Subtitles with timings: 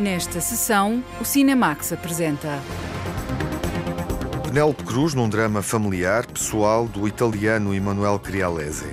[0.00, 2.58] Nesta sessão, o Cinemax apresenta.
[4.44, 8.90] Penélope Cruz num drama familiar, pessoal do italiano Emanuele Crialese.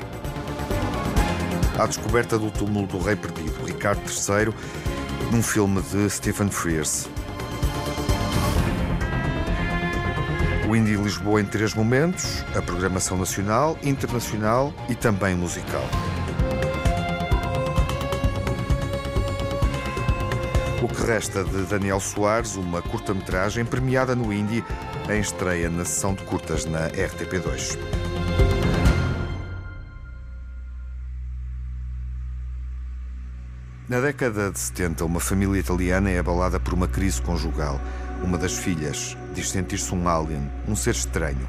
[1.80, 4.54] A descoberta do túmulo do rei perdido, Ricardo III,
[5.32, 7.08] num filme de Stephen Frears.
[10.70, 15.88] O Indie Lisboa em três momentos, a programação nacional, internacional e também musical.
[21.08, 24.62] Resta de Daniel Soares, uma curta-metragem premiada no Indie
[25.10, 27.78] em estreia na sessão de curtas na RTP2.
[33.88, 37.80] Na década de 70, uma família italiana é abalada por uma crise conjugal.
[38.22, 41.48] Uma das filhas diz sentir-se um alien, um ser estranho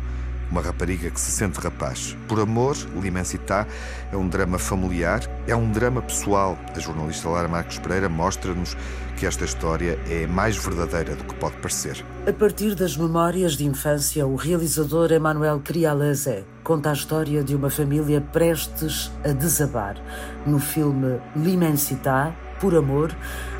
[0.50, 2.16] uma rapariga que se sente rapaz.
[2.26, 3.66] Por amor, L'Immensità
[4.10, 6.58] é um drama familiar, é um drama pessoal.
[6.74, 8.76] A jornalista Lara Marques Pereira mostra-nos
[9.16, 12.04] que esta história é mais verdadeira do que pode parecer.
[12.26, 17.68] A partir das memórias de infância, o realizador Emmanuel Crialese conta a história de uma
[17.68, 19.96] família prestes a desabar.
[20.46, 23.14] No filme L'Immensità, por amor,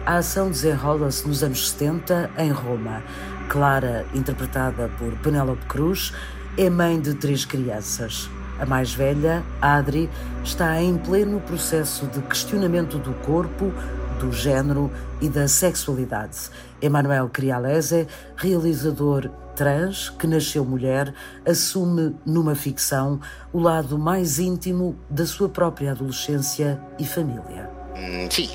[0.06, 3.02] a ação desenrola-se nos anos 70 em Roma.
[3.48, 6.12] Clara, interpretada por Penélope Cruz,
[6.58, 8.28] é mãe de três crianças.
[8.58, 10.10] A mais velha, Adri,
[10.42, 13.72] está em pleno processo de questionamento do corpo,
[14.18, 16.50] do género e da sexualidade.
[16.82, 21.14] Emmanuel Crialese, realizador trans que nasceu mulher,
[21.46, 23.20] assume numa ficção
[23.52, 27.70] o lado mais íntimo da sua própria adolescência e família.
[27.96, 28.50] Mm, sim,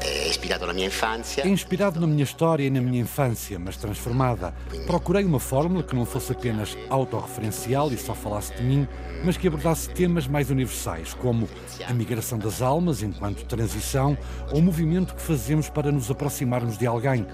[0.00, 1.42] é inspirado na minha infância.
[1.42, 4.54] É inspirado na minha história e na minha infância, mas transformada.
[4.86, 8.86] Procurei uma fórmula que não fosse apenas autorreferencial e só falasse de mim,
[9.24, 11.48] mas que abordasse temas mais universais, como
[11.86, 14.16] a migração das almas enquanto transição
[14.52, 17.26] ou o movimento que fazemos para nos aproximarmos de alguém.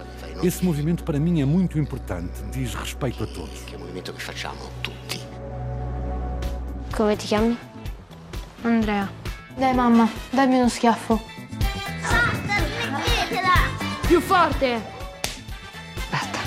[0.43, 3.61] Esse movimento para mim é muito importante, diz respeito a todos.
[3.71, 5.21] É o movimento que fazemos tutti.
[6.95, 7.57] Come ti chiami?
[8.63, 9.09] Andrea.
[9.57, 11.34] Dai mamma, dammi uno schiaffo.
[14.07, 14.79] Più forte!
[16.11, 16.39] Basta.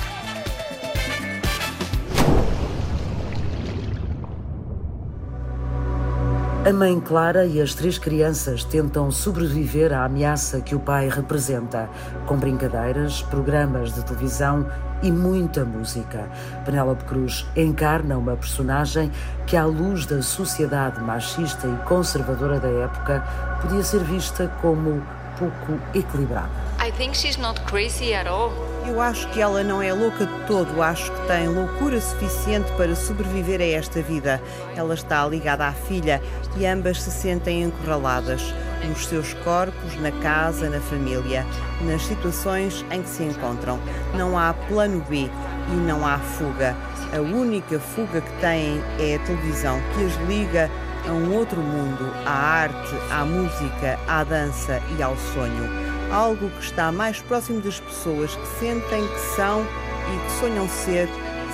[6.64, 11.90] A mãe Clara e as três crianças tentam sobreviver à ameaça que o pai representa,
[12.26, 14.64] com brincadeiras, programas de televisão
[15.02, 16.30] e muita música.
[16.64, 19.10] Penélope Cruz encarna uma personagem
[19.48, 23.24] que, à luz da sociedade machista e conservadora da época,
[23.60, 25.02] podia ser vista como
[25.36, 26.67] pouco equilibrada.
[26.88, 28.50] I think she's not crazy at all.
[28.86, 32.96] Eu acho que ela não é louca de todo, acho que tem loucura suficiente para
[32.96, 34.42] sobreviver a esta vida.
[34.74, 36.22] Ela está ligada à filha
[36.56, 38.54] e ambas se sentem encurraladas
[38.88, 41.44] nos seus corpos, na casa, na família,
[41.82, 43.78] nas situações em que se encontram.
[44.14, 45.28] Não há plano B
[45.70, 46.74] e não há fuga.
[47.14, 50.70] A única fuga que têm é a televisão que as liga
[51.06, 56.64] a um outro mundo, à arte, à música, à dança e ao sonho algo que
[56.64, 61.08] está mais próximo das pessoas que sentem que são e que sonham ser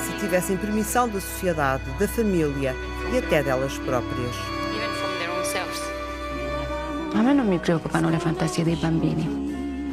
[0.04, 2.74] se tivessem permissão da sociedade, da família
[3.12, 4.36] e até delas próprias.
[7.14, 9.24] A me non mi preoccupano le fantasie dei bambini.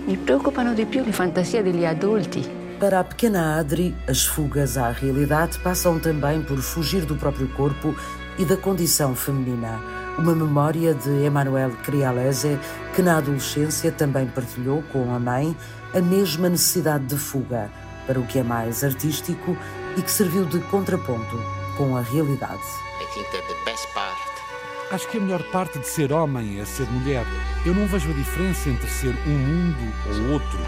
[0.06, 2.60] Mi preoccupano di più le fantasie degli adulti.
[2.80, 7.96] Para a pequena Adri, as fugas à realidade passam também por fugir do próprio corpo
[8.40, 12.60] e da condição feminina uma memória de Emmanuel Crialese,
[12.96, 15.58] que na adolescência também partilhou com a mãe
[15.96, 17.72] a mesma necessidade de fuga
[18.06, 19.58] para o que é mais artístico
[19.98, 21.36] e que serviu de contraponto
[21.76, 22.62] com a realidade.
[24.92, 27.26] Acho que a melhor parte de ser homem é ser mulher.
[27.66, 30.60] Eu não vejo a diferença entre ser um mundo ou outro.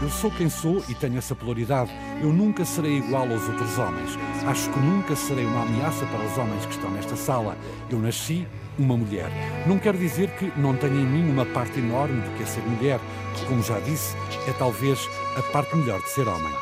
[0.00, 1.92] Eu sou quem sou e tenho essa polaridade.
[2.22, 4.18] Eu nunca serei igual aos outros homens.
[4.46, 7.58] Acho que nunca serei uma ameaça para os homens que estão nesta sala.
[7.90, 8.46] Eu nasci
[8.78, 9.30] uma mulher.
[9.66, 12.62] Não quer dizer que não tenha em mim uma parte enorme do que é ser
[12.62, 13.00] mulher,
[13.34, 14.16] que, como já disse,
[14.48, 16.52] é talvez a parte melhor de ser homem.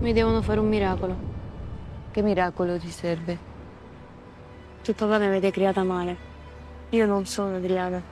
[0.00, 1.16] Mi devono fare un miracolo.
[2.10, 3.38] Che miracolo ti serve?
[4.82, 6.16] Tuo papà mi avete creata male.
[6.90, 8.02] Io non sono Adriana.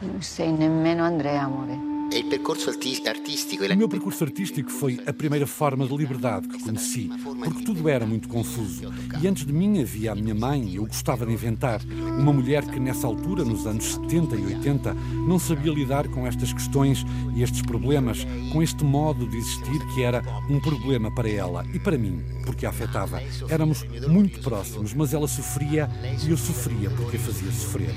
[0.00, 1.93] Non sei nemmeno Andrea, amore.
[2.14, 3.64] É o percurso artístico.
[3.64, 7.10] O meu percurso artístico foi a primeira forma de liberdade que conheci,
[7.42, 8.92] porque tudo era muito confuso.
[9.20, 11.80] E antes de mim havia a minha mãe, eu gostava de inventar.
[12.16, 14.94] Uma mulher que nessa altura, nos anos 70 e 80,
[15.26, 20.04] não sabia lidar com estas questões e estes problemas, com este modo de existir que
[20.04, 23.20] era um problema para ela e para mim, porque a afetava.
[23.48, 25.88] Éramos muito próximos, mas ela sofria
[26.24, 27.94] e eu sofria porque a fazia sofrer.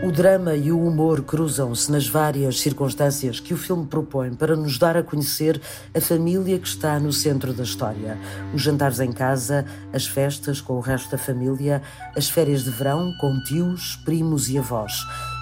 [0.00, 4.78] O drama e o humor cruzam-se nas várias circunstâncias que o filme propõe para nos
[4.78, 5.60] dar a conhecer
[5.92, 8.16] a família que está no centro da história.
[8.54, 11.82] Os jantares em casa, as festas com o resto da família,
[12.16, 14.92] as férias de verão com tios, primos e avós.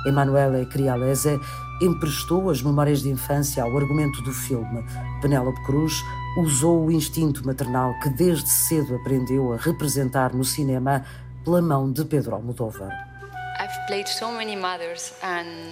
[0.07, 1.39] Emanuele Crialese
[1.83, 4.83] emprestou as memórias de infância ao argumento do filme.
[5.21, 5.93] Penélope Cruz
[6.37, 11.03] usou o instinto maternal que desde cedo aprendeu a representar no cinema
[11.43, 13.16] pela mão de Pedro Almodóvar.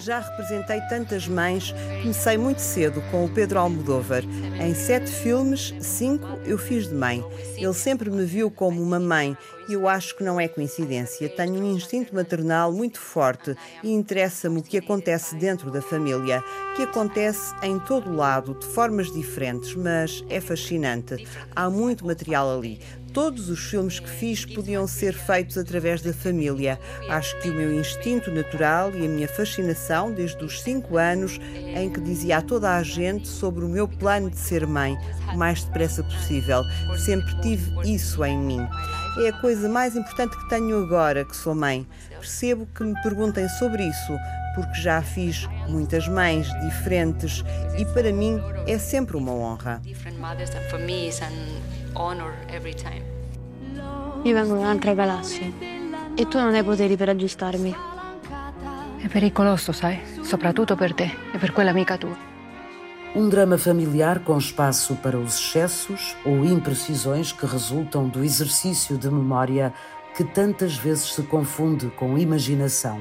[0.01, 4.23] Já representei tantas mães, comecei muito cedo com o Pedro Almodóvar.
[4.59, 7.23] Em sete filmes, cinco eu fiz de mãe.
[7.57, 9.37] Ele sempre me viu como uma mãe
[9.69, 11.29] e eu acho que não é coincidência.
[11.29, 16.43] Tenho um instinto maternal muito forte e interessa-me o que acontece dentro da família,
[16.77, 21.29] que acontece em todo lado, de formas diferentes, mas é fascinante.
[21.55, 22.81] Há muito material ali.
[23.15, 26.81] Todos os filmes que fiz podiam ser feitos através da família.
[27.09, 31.89] Acho que o meu instinto natural e a minha fascinação desde os cinco anos, em
[31.89, 34.99] que dizia a toda a gente sobre o meu plano de ser mãe,
[35.33, 36.65] o mais depressa possível,
[36.99, 38.67] sempre tive isso em mim.
[39.25, 41.87] É a coisa mais importante que tenho agora que sou mãe.
[42.19, 44.19] Percebo que me perguntem sobre isso,
[44.57, 47.45] porque já fiz muitas mães diferentes
[47.79, 49.81] e para mim é sempre uma honra.
[54.25, 55.53] Io vengo da un'altra galassia
[56.17, 57.75] e tu non hai poteri per aggiustarmi.
[58.99, 60.01] È pericoloso, sai?
[60.23, 62.17] Soprattutto per te e per quell'amica tua.
[63.15, 69.09] Um drama familiar com espaço para os excessos ou imprecisões que resultam do exercício de
[69.09, 69.73] memória
[70.17, 73.01] que tantas vezes se confunde com imaginação.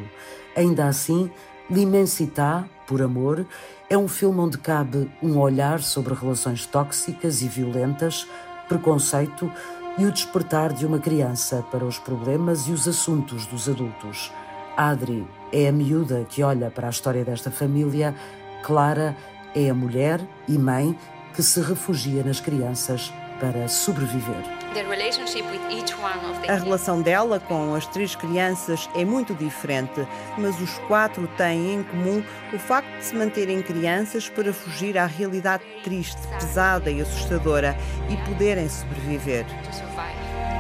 [0.56, 1.32] Ainda assim,
[1.70, 3.46] L'Immensità, por amor,
[3.90, 8.28] é um filme onde cabe um olhar sobre relações tóxicas e violentas,
[8.68, 9.52] preconceito
[9.98, 14.32] e o despertar de uma criança para os problemas e os assuntos dos adultos.
[14.76, 18.16] Adri é a miúda que olha para a história desta família,
[18.64, 19.16] Clara
[19.54, 20.98] é a mulher e mãe
[21.36, 24.63] que se refugia nas crianças para sobreviver.
[26.48, 30.06] A relação dela com as três crianças é muito diferente,
[30.38, 35.06] mas os quatro têm em comum o facto de se manterem crianças para fugir à
[35.06, 37.76] realidade triste, pesada e assustadora
[38.10, 39.46] e poderem sobreviver.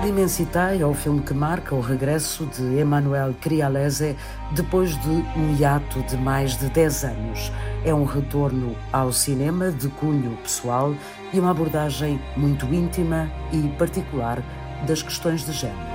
[0.04, 4.18] L'Immensità é o filme que marca o regresso de Emmanuel Crialese
[4.52, 7.52] depois de um hiato de mais de 10 anos.
[7.86, 10.94] É um retorno ao cinema de cunho pessoal
[11.32, 14.44] e uma abordagem muito íntima e particular
[14.86, 15.94] das questões de género.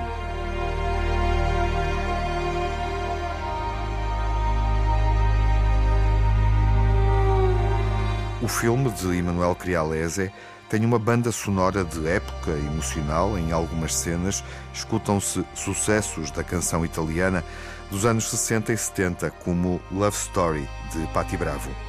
[8.41, 10.33] O filme de Emmanuel Crialese
[10.69, 13.39] tem uma banda sonora de época emocional.
[13.39, 17.45] Em algumas cenas escutam-se sucessos da canção italiana
[17.91, 21.88] dos anos 60 e 70, como Love Story, de Patti Bravo.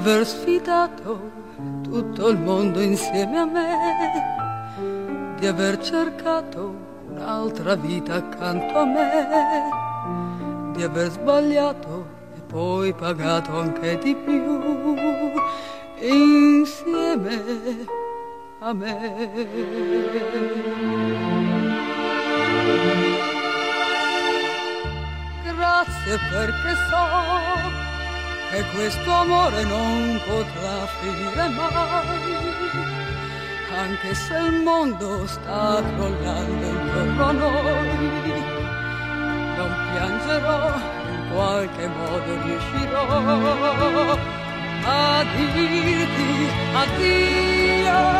[0.00, 1.30] Aver sfidato
[1.82, 3.76] tutto il mondo insieme a me,
[5.38, 6.74] di aver cercato
[7.06, 9.28] un'altra vita accanto a me,
[10.72, 15.34] di aver sbagliato e poi pagato anche di più
[15.98, 17.42] insieme
[18.60, 19.30] a me.
[25.44, 27.79] Grazie perché so
[28.52, 32.58] e questo amore non potrà finire mai,
[33.78, 38.42] anche se il mondo sta crollando intorno a noi.
[39.56, 40.74] Non piangerò,
[41.10, 43.06] in qualche modo riuscirò
[44.84, 48.10] a dirti addio.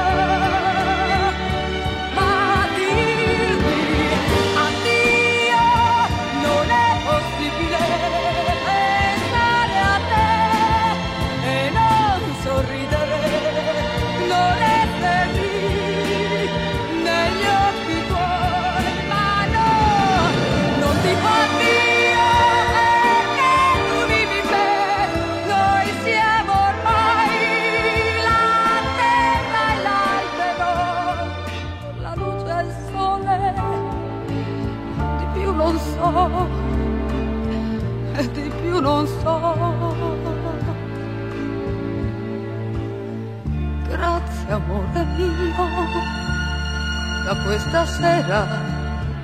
[47.44, 48.46] Questa sera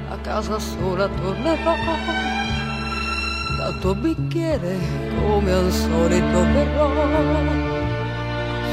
[0.08, 1.74] a casa sola tornerò.
[3.58, 4.76] Dal tuo bicchiere
[5.20, 6.88] come al solito berrò.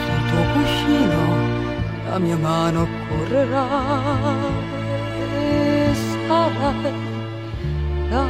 [0.04, 1.22] Sul tuo cuscino
[2.10, 3.66] la mia mano correrà
[5.12, 5.94] e
[6.28, 6.92] sarai
[8.10, 8.24] là.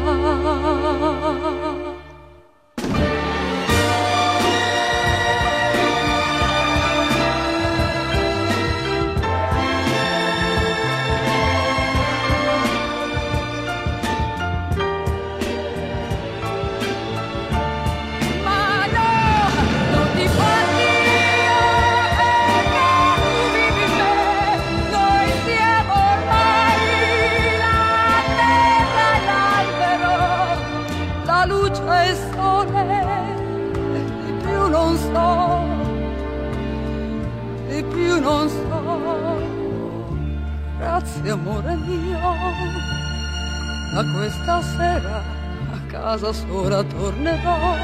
[46.24, 47.78] Casa sola tornerò.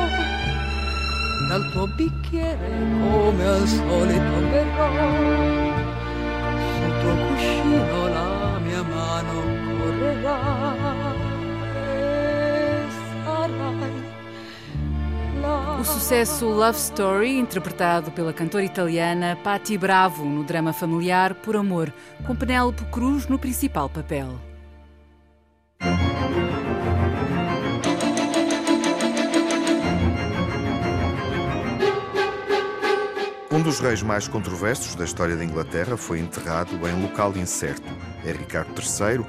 [1.49, 2.69] Dal tuo bicchiere
[3.01, 4.33] come al solito.
[6.75, 9.41] Sul tuo cuscino la mia mano
[9.77, 11.17] correrà.
[15.79, 21.91] O sucesso Love Story, interpretado pela cantora italiana Patti Bravo no drama familiar Por Amor,
[22.25, 24.48] com Penélope Cruz no principal papel.
[33.59, 37.83] Um dos reis mais controversos da história da Inglaterra foi enterrado em local incerto.
[38.23, 39.19] É Ricardo III,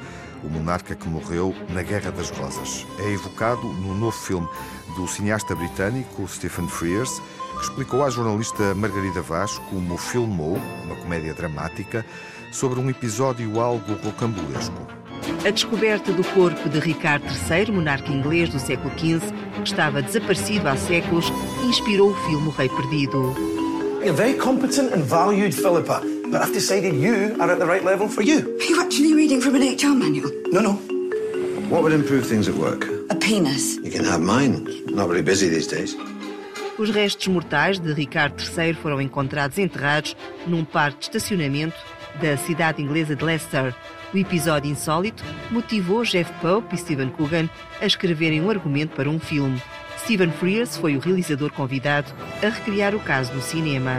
[0.45, 2.87] o monarca que morreu na Guerra das Rosas.
[3.01, 4.49] É evocado no novo filme
[4.95, 7.21] do cineasta britânico Stephen Frears,
[7.57, 12.07] que explicou à jornalista Margarida Vaz como filmou uma comédia dramática
[12.53, 14.87] sobre um episódio algo rocambolesco.
[15.45, 19.23] A descoberta do corpo de Ricardo III, monarca inglês do século XV,
[19.57, 21.33] que estava desaparecido há séculos,
[21.65, 23.60] inspirou o filme O Rei Perdido.
[24.03, 26.01] You're very competent and valued, Philippa.
[26.31, 28.39] But I've decided you are at the right level for you.
[28.59, 30.31] Are you actually reading from an HR manual?
[30.47, 30.73] No, no.
[31.69, 32.87] What would improve things at work?
[33.11, 33.77] A penis.
[33.77, 34.67] You can have mine.
[34.87, 35.95] Not very busy these days.
[36.79, 40.17] Os restos mortais de Ricardo III foram encontrados enterrados
[40.47, 41.77] num parque de estacionamento
[42.23, 43.75] da cidade inglesa de Leicester.
[44.15, 47.51] O episódio insólito motivou Jeff Pope e Stephen Coogan
[47.83, 49.61] a escreverem um argumento para um filme.
[50.05, 52.11] Stephen Frears foi o realizador convidado
[52.43, 53.93] a recriar o caso no cinema.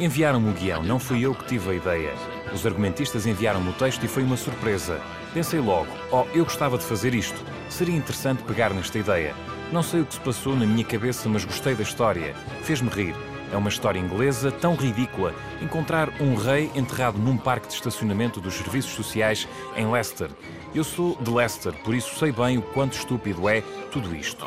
[0.00, 2.14] Enviaram-me o guião, não fui eu que tive a ideia.
[2.52, 5.00] Os argumentistas enviaram-me o texto e foi uma surpresa.
[5.32, 7.40] Pensei logo, oh, eu gostava de fazer isto.
[7.68, 9.34] Seria interessante pegar nesta ideia.
[9.70, 12.34] Não sei o que se passou na minha cabeça, mas gostei da história.
[12.62, 13.14] Fez-me rir.
[13.52, 15.34] É uma história inglesa tão ridícula.
[15.60, 20.30] Encontrar um rei enterrado num parque de estacionamento dos serviços sociais em Leicester.
[20.74, 23.62] Eu sou de Leicester, por isso sei bem o quanto estúpido é
[23.92, 24.44] tudo isto.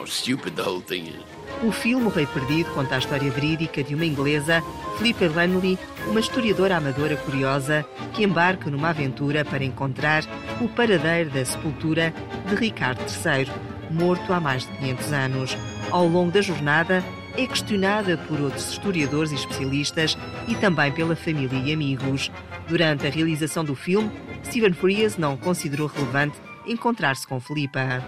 [1.63, 4.61] O filme O Rei Perdido conta a história verídica de uma inglesa,
[4.97, 10.25] Flipper Lanley, uma historiadora amadora curiosa que embarca numa aventura para encontrar
[10.59, 12.13] o paradeiro da sepultura
[12.49, 13.49] de Ricardo III,
[13.89, 15.57] morto há mais de 500 anos.
[15.91, 17.01] Ao longo da jornada,
[17.37, 22.29] é questionada por outros historiadores e especialistas e também pela família e amigos.
[22.67, 24.11] Durante a realização do filme,
[24.43, 28.03] Stephen Frears não considerou relevante encontrar-se com Filipa.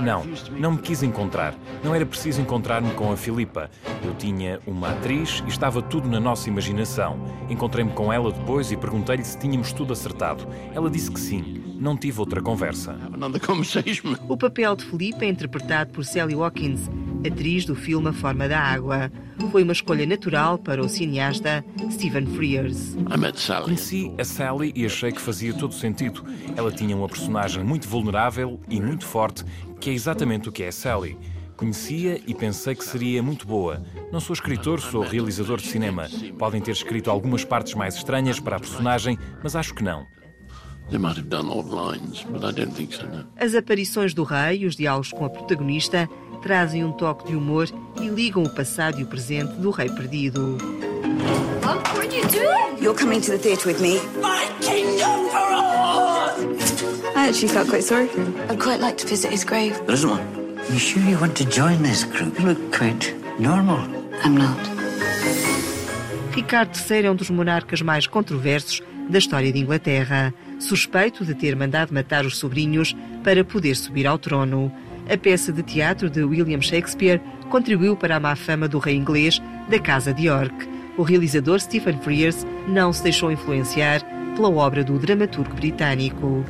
[0.00, 0.24] Não,
[0.58, 1.54] não me quis encontrar.
[1.82, 3.70] Não era preciso encontrar-me com a Filipa.
[4.04, 7.18] Eu tinha uma atriz e estava tudo na nossa imaginação.
[7.48, 10.46] Encontrei-me com ela depois e perguntei-lhe se tínhamos tudo acertado.
[10.74, 11.62] Ela disse que sim.
[11.78, 12.96] Não tive outra conversa.
[14.28, 16.88] O papel de Filipa é interpretado por Sally Watkins,
[17.26, 19.10] atriz do filme A Forma da Água.
[19.50, 22.96] Foi uma escolha natural para o cineasta Stephen Frears.
[23.64, 26.24] Conheci a Sally e achei que fazia todo sentido.
[26.56, 29.44] Ela tinha uma personagem muito vulnerável e muito forte,
[29.80, 31.16] que é exatamente o que é Sally.
[31.56, 33.82] Conhecia e pensei que seria muito boa.
[34.12, 36.08] Não sou escritor, sou realizador de cinema.
[36.38, 40.04] Podem ter escrito algumas partes mais estranhas para a personagem, mas acho que não.
[43.36, 46.08] As aparições do rei e os diálogos com a protagonista
[46.44, 47.66] trazem um toque de humor
[47.98, 50.58] e ligam o passado e o presente do rei perdido.
[51.64, 52.82] Mom, what are you doing?
[52.82, 53.98] You're coming to the theatre with me.
[54.20, 56.28] My kingdom for all!
[57.16, 58.34] I actually felt quite sorry for him.
[58.50, 59.74] I'd quite like to visit his grave.
[59.86, 60.22] There isn't one.
[60.70, 62.38] You sure you want to join this group?
[62.38, 63.80] You look quite normal.
[64.22, 64.58] I'm not.
[66.34, 71.56] Ricardo III é um dos monarcas mais controversos da história de Inglaterra, suspeito de ter
[71.56, 74.70] mandado matar os sobrinhos para poder subir ao trono.
[75.08, 77.20] A peça de teatro de William Shakespeare
[77.50, 80.54] contribuiu para a má fama do rei inglês da Casa de York.
[80.96, 84.02] O realizador Stephen Frears não se deixou influenciar
[84.34, 86.44] pela obra do dramaturgo britânico.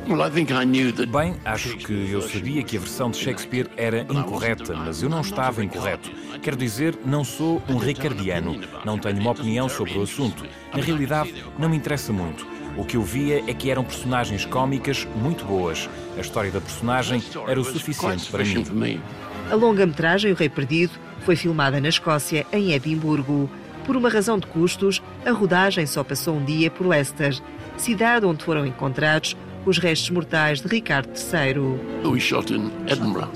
[1.11, 5.21] Bem, acho que eu sabia que a versão de Shakespeare era incorreta, mas eu não
[5.21, 6.09] estava incorreto.
[6.41, 10.45] Quero dizer, não sou um ricardiano, não tenho uma opinião sobre o assunto.
[10.73, 12.54] Na realidade, não me interessa muito.
[12.77, 15.89] O que eu via é que eram personagens cómicas muito boas.
[16.17, 19.01] A história da personagem era o suficiente para mim.
[19.49, 23.49] A longa-metragem O Rei Perdido foi filmada na Escócia, em Edimburgo.
[23.85, 27.39] Por uma razão de custos, a rodagem só passou um dia por Leicester,
[27.77, 32.13] cidade onde foram encontrados os restos mortais de Ricardo III.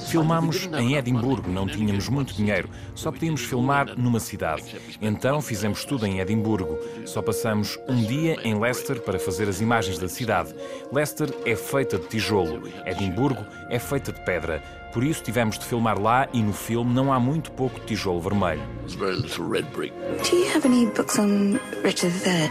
[0.09, 4.75] Filmámos em Edimburgo, não tínhamos muito dinheiro, só podíamos filmar numa cidade.
[5.01, 6.77] Então fizemos tudo em Edimburgo.
[7.05, 10.53] Só passamos um dia em Leicester para fazer as imagens da cidade.
[10.91, 14.62] Leicester é feita de tijolo, Edimburgo é feita de pedra.
[14.93, 18.62] Por isso tivemos de filmar lá e no filme não há muito pouco tijolo vermelho.
[18.98, 22.50] Do you have any books on Richard III?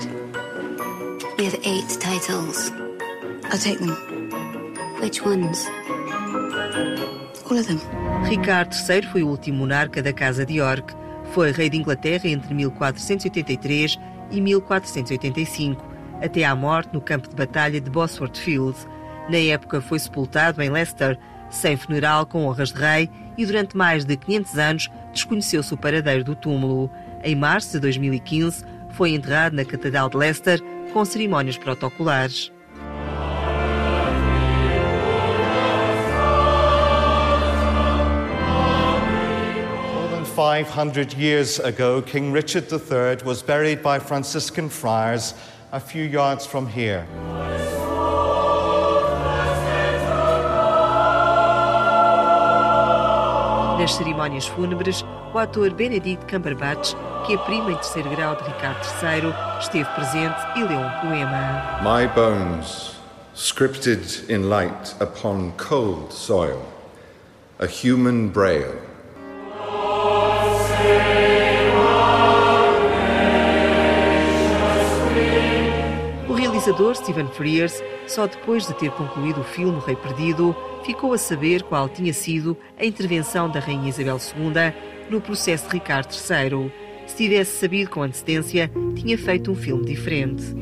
[1.37, 2.73] We have eight titles.
[3.50, 3.97] I'll take them.
[5.00, 5.67] Which ones?
[7.50, 7.81] All of them.
[8.28, 10.95] Ricardo III foi o último monarca da Casa de York.
[11.33, 13.99] Foi rei de Inglaterra entre 1483
[14.31, 15.83] e 1485,
[16.23, 18.76] até à morte no campo de batalha de Bosworth Field.
[19.31, 24.05] Na época foi sepultado em Leicester, sem funeral com honras de rei, e durante mais
[24.05, 26.90] de 500 anos desconheceu-se o paradeiro do túmulo.
[27.25, 30.61] Em março de 2015, foi enterrado na Catedral de Leicester
[30.93, 32.52] com cerimónias protocolares.
[40.38, 45.35] 500 years ago, King Richard III was buried by Franciscan friars
[45.73, 47.04] a few yards from here.
[53.80, 55.02] Nas cerimónias fúnebres,
[55.35, 56.95] o ator Benedict Cumberbatch,
[57.26, 61.80] que é primo em terceiro grau de Ricardo III, esteve presente e leu um poema.
[61.83, 62.95] My bones,
[63.35, 66.63] scripted in light upon cold soil,
[67.58, 68.88] a human braille.
[76.28, 81.12] O realizador Stephen Frears, só depois de ter concluído o filme O Rei Perdido, ficou
[81.12, 84.73] a saber qual tinha sido a intervenção da Rainha Isabel II
[85.10, 86.73] no processo de Ricardo III.
[87.06, 90.54] Se tivesse sabido com antecedência, tinha feito um filme diferente.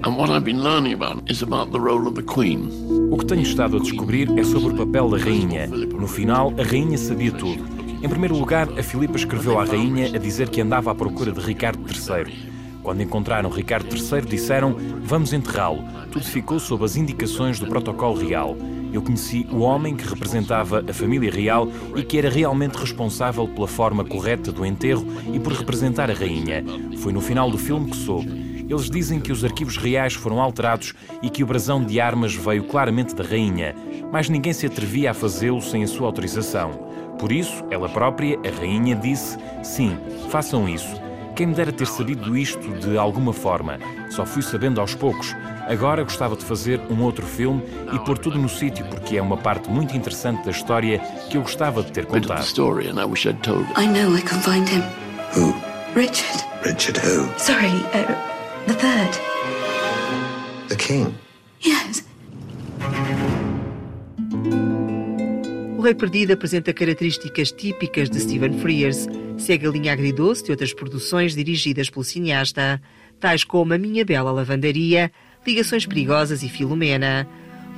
[3.11, 5.67] O que tenho estado a descobrir é sobre o papel da rainha.
[5.67, 7.76] No final, a rainha sabia tudo.
[8.07, 11.41] Em primeiro lugar, a Filipa escreveu à rainha a dizer que andava à procura de
[11.41, 12.53] Ricardo III.
[12.81, 15.83] Quando encontraram Ricardo III, disseram: Vamos enterrá-lo.
[16.13, 18.57] Tudo ficou sob as indicações do protocolo real.
[18.93, 23.67] Eu conheci o homem que representava a família real e que era realmente responsável pela
[23.67, 26.65] forma correta do enterro e por representar a rainha.
[26.99, 28.46] Foi no final do filme que soube.
[28.69, 32.65] Eles dizem que os arquivos reais foram alterados e que o brasão de armas veio
[32.65, 33.75] claramente da rainha,
[34.11, 36.73] mas ninguém se atrevia a fazê-lo sem a sua autorização.
[37.19, 39.97] Por isso, ela própria, a rainha, disse: sim,
[40.31, 41.01] façam isso.
[41.35, 43.79] Quem me dera ter sabido isto de alguma forma.
[44.11, 45.37] Só fui sabendo aos poucos.
[45.69, 49.37] Agora gostava de fazer um outro filme e pôr tudo no sítio, porque é uma
[49.37, 50.99] parte muito interessante da história
[51.29, 52.39] que eu gostava de ter contado.
[53.77, 54.83] I know I can find him.
[55.37, 55.55] Who?
[55.95, 56.45] Richard.
[56.63, 57.29] Richard who?
[57.39, 58.36] Sorry, uh,
[58.67, 59.13] the third.
[60.69, 61.15] The king.
[61.65, 62.05] Yes.
[65.79, 69.07] O Rei Perdido apresenta características típicas de Stephen Frears.
[69.39, 72.81] Segue a linha agridoce de outras produções dirigidas pelo cineasta,
[73.21, 75.13] tais como A Minha Bela Lavandaria,
[75.47, 77.29] Ligações Perigosas e Filomena.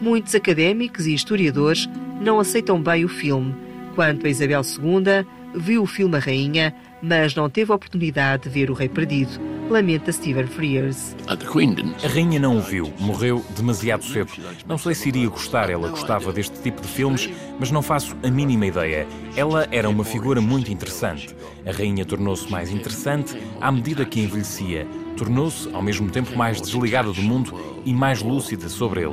[0.00, 1.88] Muitos académicos e historiadores
[2.20, 3.54] não aceitam bem o filme.
[3.94, 8.48] Quanto a Isabel II, viu o filme A Rainha, mas não teve a oportunidade de
[8.48, 9.57] ver O Rei Perdido.
[9.70, 11.14] Lamenta Stephen Frears.
[11.26, 14.32] A rainha não o viu, morreu demasiado cedo.
[14.66, 17.28] Não sei se iria gostar, ela gostava deste tipo de filmes,
[17.60, 19.06] mas não faço a mínima ideia.
[19.36, 21.36] Ela era uma figura muito interessante.
[21.66, 24.86] A rainha tornou-se mais interessante à medida que envelhecia.
[25.18, 27.52] Tornou-se, ao mesmo tempo, mais desligada do mundo
[27.84, 29.12] e mais lúcida sobre ele.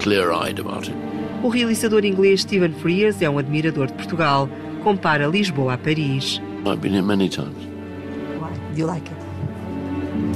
[1.43, 4.47] O realizador inglês Stephen Frears é um admirador de Portugal.
[4.83, 6.41] Compara Lisboa a Paris.
[6.65, 7.57] I've been here many times.
[8.73, 9.24] Do you like it?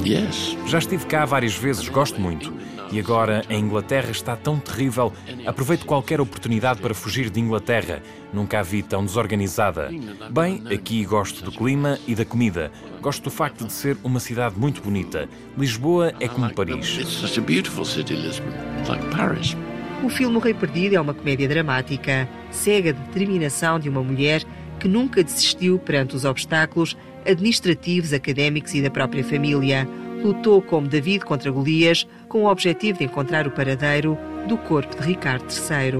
[0.04, 0.56] Yes.
[0.66, 2.52] Já estive cá várias vezes, gosto muito.
[2.92, 5.12] E agora a Inglaterra está tão terrível.
[5.46, 8.02] Aproveito qualquer oportunidade para fugir de Inglaterra.
[8.32, 9.90] Nunca a vi tão desorganizada.
[10.30, 12.72] Bem, aqui gosto do clima e da comida.
[13.00, 15.28] Gosto do facto de ser uma cidade muito bonita.
[15.56, 16.98] Lisboa é como Paris.
[16.98, 18.48] It's such a beautiful city, Lisbon.
[18.78, 19.56] It's like Paris.
[20.02, 22.28] O filme O Rei Perdido é uma comédia dramática.
[22.50, 24.42] Segue a determinação de uma mulher
[24.80, 29.88] que nunca desistiu perante os obstáculos administrativos, académicos e da própria família.
[30.22, 35.06] lutou como David contra Golias com o objetivo de encontrar o paradeiro do corpo de
[35.06, 35.92] Ricardo III.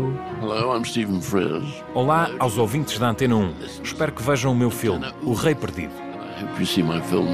[0.43, 1.65] Hello, I'm Stephen Frears.
[1.95, 3.55] Olá aos ouvintes da Antena 1.
[3.83, 5.93] Espero que vejam o meu filme, O Rei Perdido.
[6.39, 7.29] I hope you see my film,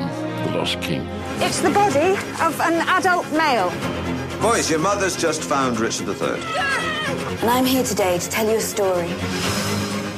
[0.44, 1.02] The Lost King.
[1.40, 2.12] It's the body
[2.44, 3.70] of an adult male.
[4.40, 6.40] Boys, your mother's just found Richard III.
[7.40, 9.10] And I'm here today to tell you a story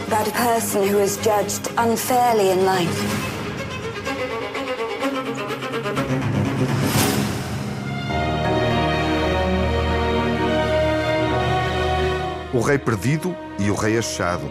[0.07, 3.17] about a person who was judged unfairly in life.
[12.59, 14.51] O Rei Perdido e o Rei Achado.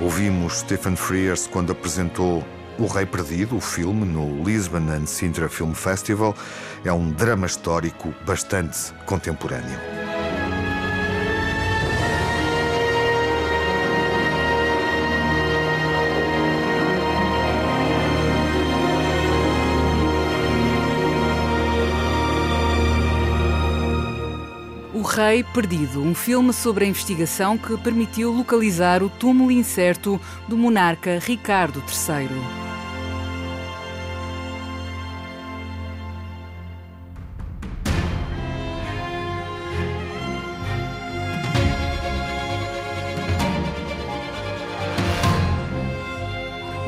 [0.00, 2.44] Ouvimos Stephen Frears quando apresentou
[2.76, 6.34] O Rei Perdido, o filme, no Lisbon and Sintra Film Festival.
[6.84, 10.03] É um drama histórico bastante contemporâneo.
[25.16, 31.20] Rei Perdido, um filme sobre a investigação que permitiu localizar o túmulo incerto do monarca
[31.20, 32.28] Ricardo III.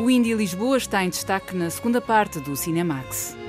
[0.02, 3.45] O Indy Lisboa está em destaque na segunda parte do Cinemax.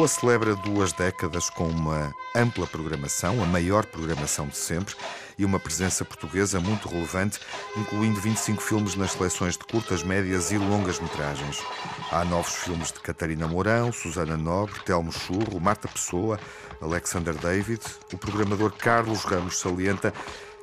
[0.00, 4.94] Lisboa celebra duas décadas com uma ampla programação, a maior programação de sempre,
[5.36, 7.38] e uma presença portuguesa muito relevante,
[7.76, 11.62] incluindo 25 filmes nas seleções de curtas, médias e longas metragens.
[12.10, 16.40] Há novos filmes de Catarina Mourão, Susana Nobre, Telmo Churro, Marta Pessoa,
[16.80, 17.82] Alexander David.
[18.10, 20.14] O programador Carlos Ramos salienta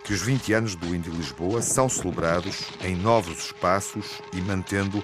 [0.04, 5.04] que os 20 anos do Indy Lisboa são celebrados em novos espaços e mantendo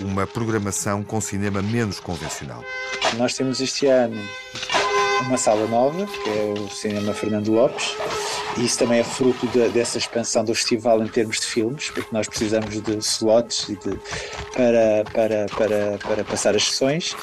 [0.00, 2.62] uma programação com cinema menos convencional.
[3.16, 4.20] Nós temos este ano
[5.22, 7.96] uma sala nova, que é o Cinema Fernando Lopes,
[8.56, 12.08] e isso também é fruto de, dessa expansão do festival em termos de filmes, porque
[12.12, 13.76] nós precisamos de slots de,
[14.54, 17.14] para, para, para, para passar as sessões,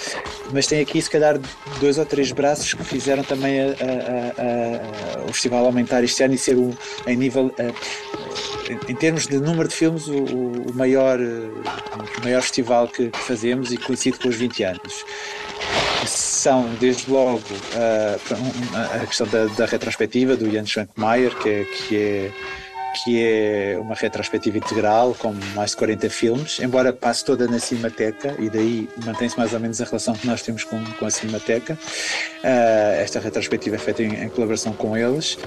[0.51, 1.39] mas tem aqui se calhar
[1.79, 6.33] dois ou três braços que fizeram também a, a, a, o festival aumentar este ano
[6.33, 6.73] e ser um,
[7.07, 7.53] em nível
[8.88, 13.71] em termos de número de filmes, o, o maior, o maior festival que, que, fazemos
[13.71, 15.06] e coincide com os 20 anos.
[16.06, 17.41] São, desde logo,
[17.76, 22.32] a, a questão da, da, retrospectiva do Jan Schwankmeier, que é, que é
[22.93, 28.36] que é uma retrospectiva integral com mais de 40 filmes, embora passe toda na Cinemateca,
[28.38, 31.73] e daí mantém-se mais ou menos a relação que nós temos com, com a Cinemateca.
[32.43, 35.38] Uh, esta retrospectiva é feita em, em colaboração com eles.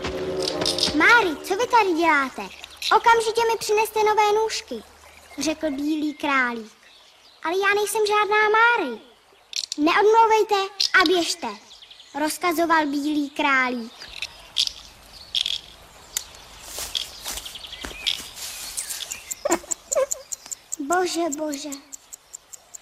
[0.94, 2.65] Mari, co tady děláte?
[2.92, 4.82] Okamžitě mi přineste nové nůžky,
[5.38, 6.72] řekl bílý králík.
[7.44, 9.00] Ale já nejsem žádná Máry.
[9.78, 10.54] Neodmlouvejte
[11.00, 11.46] a běžte,
[12.20, 13.92] rozkazoval bílý králík.
[20.78, 21.70] Bože, bože,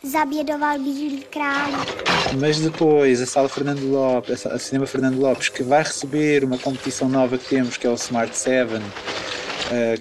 [0.02, 2.04] zabědoval bílý králík.
[2.40, 7.08] Mas depois a sala Fernando Lopes, a cinema Fernando Lopes, que vai receber uma competição
[7.08, 9.13] nova que temos, que é o Smart 7, eh,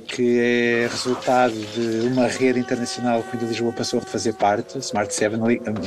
[0.08, 5.14] que é resultado de uma rede internacional que o Lisboa passou a fazer parte, Smart
[5.14, 5.36] 7,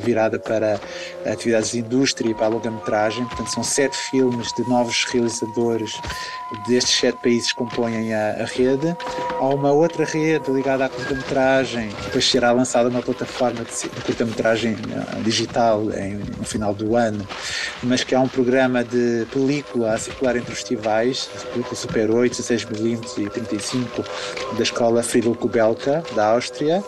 [0.03, 0.81] virada para
[1.25, 3.25] atividades de indústria e para a longa-metragem.
[3.27, 6.01] Portanto, são sete filmes de novos realizadores
[6.67, 8.97] destes sete países que compõem a, a rede.
[9.39, 14.73] Há uma outra rede ligada à curta-metragem, que depois será lançada uma plataforma de curta-metragem
[14.73, 17.27] eh, digital em, no final do ano,
[17.83, 21.29] mas que há um programa de película a circular entre os festivais,
[21.75, 23.76] Super 8, 16mm e 35
[24.57, 26.85] da escola Friedel Kubelka, da Áustria.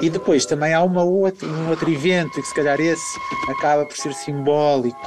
[0.00, 3.96] E depois também há uma outra, um outro evento, que se calhar esse acaba por
[3.96, 4.98] ser simbólico,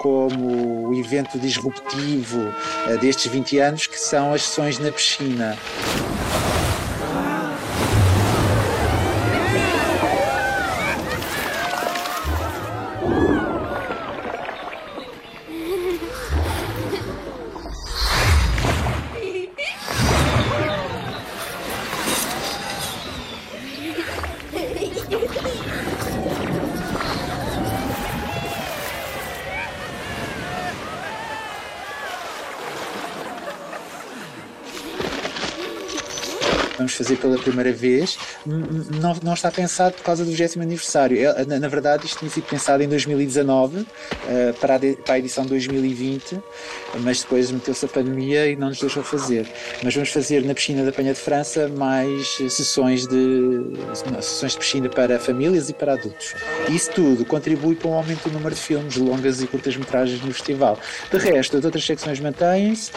[0.00, 5.58] como o evento disruptivo uh, destes 20 anos, que são as sessões na piscina.
[37.58, 41.18] Primeira vez, não, não está pensado por causa do 20 aniversário.
[41.46, 43.86] Na, na, verdade, isto tinha sido pensado em 2019 uh,
[44.60, 46.40] para, a de, para a edição 2020,
[47.00, 49.46] mas depois meteu-se a pandemia e não nos deixou fazer.
[49.82, 53.62] Mas vamos fazer na piscina da Penha de França mais sessões de,
[54.20, 56.34] sessões de piscina para famílias e para adultos.
[56.68, 60.78] Isso tudo contribui para um aumento do número de filmes, longas e curtas-metragens no festival.
[61.10, 62.92] De resto, as outras secções mantêm-se,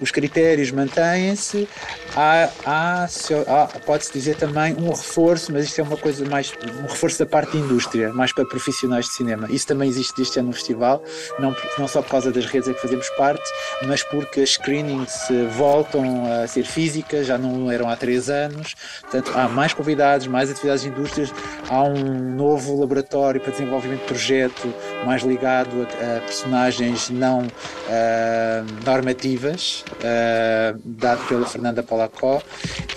[0.00, 1.68] os critérios mantêm-se,
[2.16, 6.52] há, há, há pode-se dizer também um reforço, mas isto é uma coisa mais,
[6.82, 9.46] um reforço da parte da indústria, mais para profissionais de cinema.
[9.50, 11.02] Isso também existe este ano no festival,
[11.38, 13.48] não, não só por causa das redes em que fazemos parte,
[13.86, 19.32] mas porque as screenings voltam a ser físicas, já não eram há três anos, portanto
[19.34, 21.32] há mais convidados, mais atividades de indústrias,
[21.68, 24.72] há um novo laboratório para desenvolvimento de projeto
[25.04, 32.42] mais ligado a, a personagens não uh, uh, dado pela Fernanda Polacó,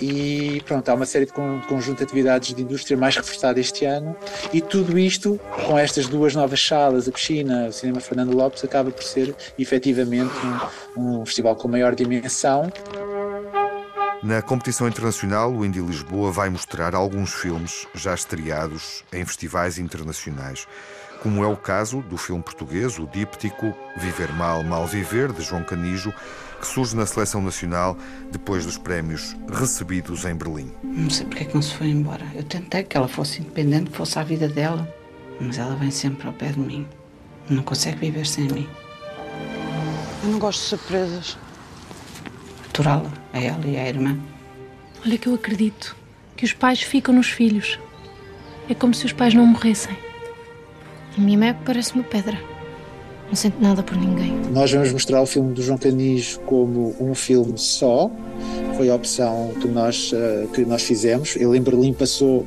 [0.00, 4.16] e pronto, há uma série de conjunto de atividades de indústria mais reforçada este ano,
[4.52, 8.90] e tudo isto, com estas duas novas salas, a piscina, o Cinema Fernando Lopes, acaba
[8.90, 10.34] por ser efetivamente
[10.96, 12.72] um, um festival com maior dimensão.
[14.22, 20.66] Na competição internacional, o Indy Lisboa vai mostrar alguns filmes já estreados em festivais internacionais,
[21.24, 25.64] como é o caso do filme português, o díptico Viver Mal, Mal Viver, de João
[25.64, 26.12] Canijo,
[26.60, 27.96] que surge na seleção nacional
[28.30, 30.70] depois dos prémios recebidos em Berlim.
[30.82, 32.26] Não sei porque é que não se foi embora.
[32.34, 34.86] Eu tentei que ela fosse independente, que fosse a vida dela,
[35.40, 36.86] mas ela vem sempre ao pé de mim.
[37.48, 38.68] Não consegue viver sem mim.
[40.22, 41.38] Eu não gosto de surpresas.
[42.68, 44.18] Aturá-la, a ela e a irmã.
[45.02, 45.96] Olha que eu acredito
[46.36, 47.78] que os pais ficam nos filhos.
[48.68, 50.03] É como se os pais não morressem.
[51.16, 52.38] A minha mãe parece uma pedra.
[53.28, 54.32] Não sente nada por ninguém.
[54.52, 58.10] Nós vamos mostrar o filme do João Canis como um filme só.
[58.76, 61.36] Foi a opção que nós, uh, que nós fizemos.
[61.36, 62.44] Ele em Berlim passou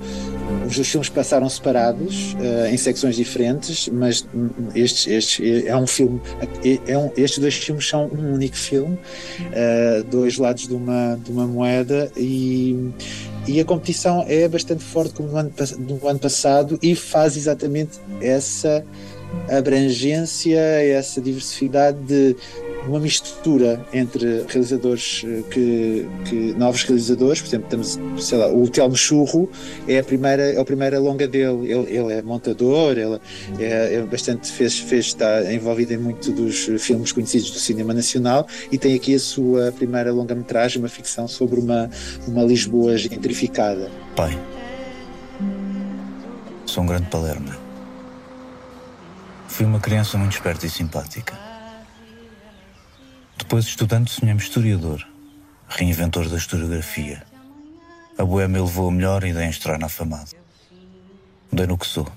[0.66, 4.28] os dois filmes passaram separados uh, em secções diferentes, mas
[4.76, 6.22] estes, estes é um filme.
[6.88, 11.32] É um, estes dois filmes são um único filme, uh, dois lados de uma, de
[11.32, 12.92] uma moeda e,
[13.48, 18.00] e a competição é bastante forte como no ano, no ano passado e faz exatamente
[18.22, 18.86] essa
[19.50, 22.36] abrangência, essa diversidade de
[22.86, 28.68] uma mistura entre realizadores eh, que, que novos realizadores, por exemplo, temos, sei lá, o
[28.70, 29.50] Telmo Churro
[29.88, 33.20] é a primeira, é a primeira longa dele, ele, ele é montador, ele
[33.60, 38.48] é, é, bastante fez, fez está envolvido em muito dos filmes conhecidos do cinema nacional
[38.72, 41.90] e tem aqui a sua primeira longa-metragem, uma ficção sobre uma
[42.28, 43.92] uma Lisboa gentrificada.
[44.16, 44.38] Pai,
[46.66, 47.52] sou um grande Palermo.
[49.48, 51.47] Fui uma criança muito esperta e simpática.
[53.38, 55.08] Depois, estudante, sonhei-me historiador,
[55.70, 57.24] reinventor da historiografia.
[58.18, 60.32] A boêmia levou a melhor e dei em estrar na afamado.
[61.52, 62.08] Dei no que sou.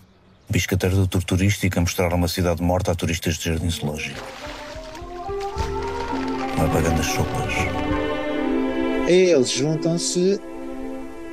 [0.48, 4.20] Biscateiro do tour turístico a mostrar uma cidade morta a turistas de jardim zoológico.
[6.56, 7.52] Não é pagando as sopas.
[9.06, 10.40] Eles juntam-se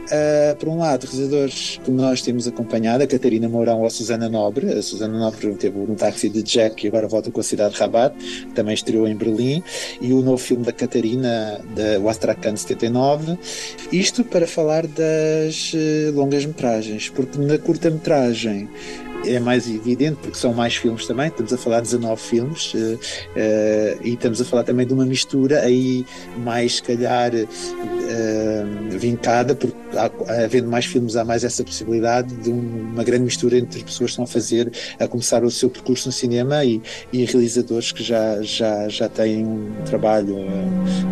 [0.07, 4.29] Uh, por um lado, realizadores que nós temos acompanhado, a Catarina Mourão ou a Susana
[4.29, 4.71] Nobre.
[4.71, 7.79] A Susana Nobre teve o táxi de Jack e agora volta com a cidade de
[7.81, 8.15] Rabat,
[8.55, 9.61] também estreou em Berlim.
[9.99, 13.37] E o novo filme da Catarina, da Wastrakan 79.
[13.91, 18.69] Isto para falar das uh, longas-metragens, porque na curta-metragem
[19.25, 22.77] é mais evidente porque são mais filmes também, estamos a falar de 19 filmes uh,
[22.77, 22.99] uh,
[24.03, 26.05] e estamos a falar também de uma mistura aí
[26.43, 32.49] mais se calhar uh, vincada, porque há, havendo mais filmes há mais essa possibilidade de
[32.49, 35.69] um, uma grande mistura entre as pessoas que estão a fazer, a começar o seu
[35.69, 40.37] percurso no cinema e, e realizadores que já, já, já têm um trabalho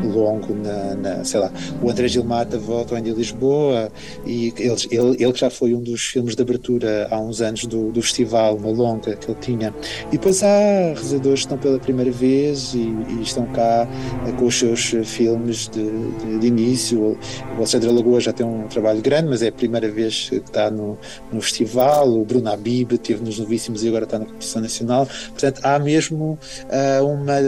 [0.03, 3.91] longo na, na, sei lá, o André Gilmata volta ainda em Lisboa
[4.25, 7.91] e eles, ele, ele já foi um dos filmes de abertura há uns anos do,
[7.95, 9.73] do festival, uma longa que ele tinha.
[10.09, 13.87] E depois há realizadores que estão pela primeira vez e, e estão cá
[14.27, 17.17] eh, com os seus filmes de, de, de início.
[17.53, 20.69] O Alexandre Lagoa já tem um trabalho grande, mas é a primeira vez que está
[20.69, 20.97] no,
[21.31, 22.09] no festival.
[22.09, 25.07] O Bruno Abib teve nos Novíssimos e agora está na competição nacional.
[25.29, 27.39] Portanto, há mesmo uh, uma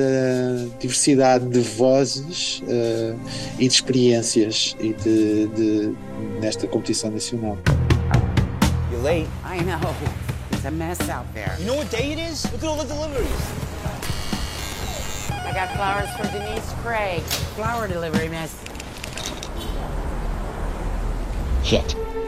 [0.79, 3.19] diversidade de vozes uh,
[3.60, 5.95] e de experiências e de, de,
[6.39, 7.57] nesta competição nacional.
[8.91, 9.27] You're late.
[9.43, 10.27] I know.
[10.67, 11.56] A mess out there.
[11.60, 12.43] You know what day it is?
[12.51, 13.32] Look at all the deliveries.
[15.32, 17.21] I got flowers for Denise Craig.
[17.56, 18.53] Flower delivery, miss.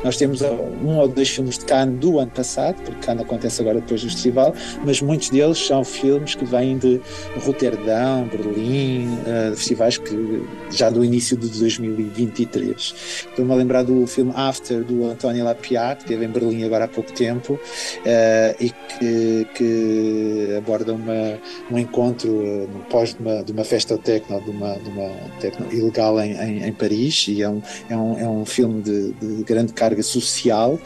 [0.03, 3.81] Nós temos um ou dois filmes de Cannes do ano passado, porque Cannes acontece agora
[3.81, 4.53] depois do festival,
[4.85, 7.01] mas muitos deles são filmes que vêm de
[7.41, 12.95] Roterdão, Berlim, uh, festivais que já do início de 2023.
[13.29, 16.87] Estou-me a lembrar do filme After, do António Lapia, que teve em Berlim agora há
[16.87, 21.37] pouco tempo, uh, e que, que aborda uma,
[21.69, 25.09] um encontro uh, pós de uma, de uma festa techno, de uma, de uma
[25.41, 29.11] techno ilegal em, em, em, Paris, e é um, é um, é um filme de,
[29.21, 30.79] de grande carga social.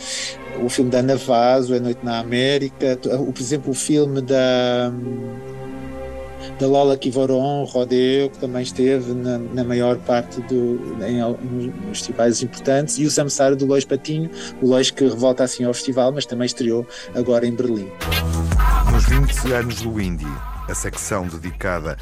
[0.63, 4.91] O filme da Ana Vaz, A Noite na América, por exemplo, o filme da
[6.59, 11.19] da Lola Kivoron, Rodeo, que também esteve na, na maior parte do, em,
[11.87, 14.29] nos festivais importantes, e o Samsara do Lois Patinho,
[14.61, 17.89] o Lois que revolta assim ao festival, mas também estreou agora em Berlim.
[18.91, 20.27] Nos 20 anos do Indie,
[20.69, 21.97] a secção dedicada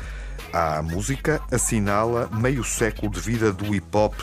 [0.54, 4.14] à música assinala meio século de vida do hip hop.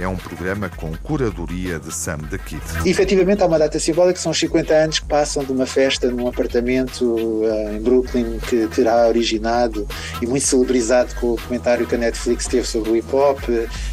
[0.00, 2.62] É um programa com curadoria de Sam the Kid.
[2.86, 6.26] Efetivamente há uma data simbólica, são os 50 anos que passam de uma festa num
[6.26, 9.86] apartamento uh, em Brooklyn que terá originado
[10.22, 13.40] e muito celebrizado com o documentário que a Netflix teve sobre o hip hop,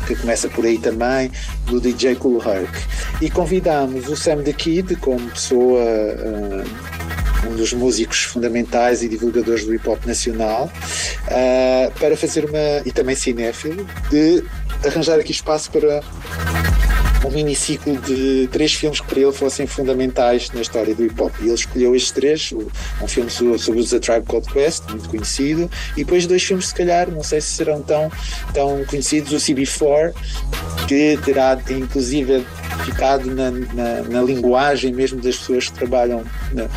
[0.08, 1.30] que começa por aí também,
[1.66, 2.72] do DJ Cool Herc.
[3.22, 5.84] E convidamos o Sam the Kid como pessoa.
[5.84, 7.18] Uh,
[7.48, 10.70] um dos músicos fundamentais e divulgadores do hip hop nacional,
[11.28, 14.44] uh, para fazer uma, e também cinéfilo, de
[14.86, 16.02] arranjar aqui espaço para
[17.26, 21.34] um miniciclo de três filmes que para ele fossem fundamentais na história do hip hop.
[21.42, 22.54] E ele escolheu estes três:
[23.02, 26.76] um filme sobre os A Tribe Called Quest, muito conhecido, e depois dois filmes, se
[26.76, 28.12] calhar, não sei se serão tão,
[28.54, 30.14] tão conhecidos: o CB4,
[30.88, 32.46] que terá inclusive
[32.86, 36.68] ficado na, na, na linguagem mesmo das pessoas que trabalham na,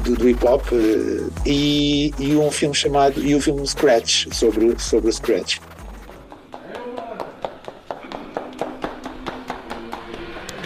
[0.00, 4.78] do, do hip hop eh, e, e, um filme chamado e o filme Scratch sobre
[4.78, 5.58] sobre o Scratch.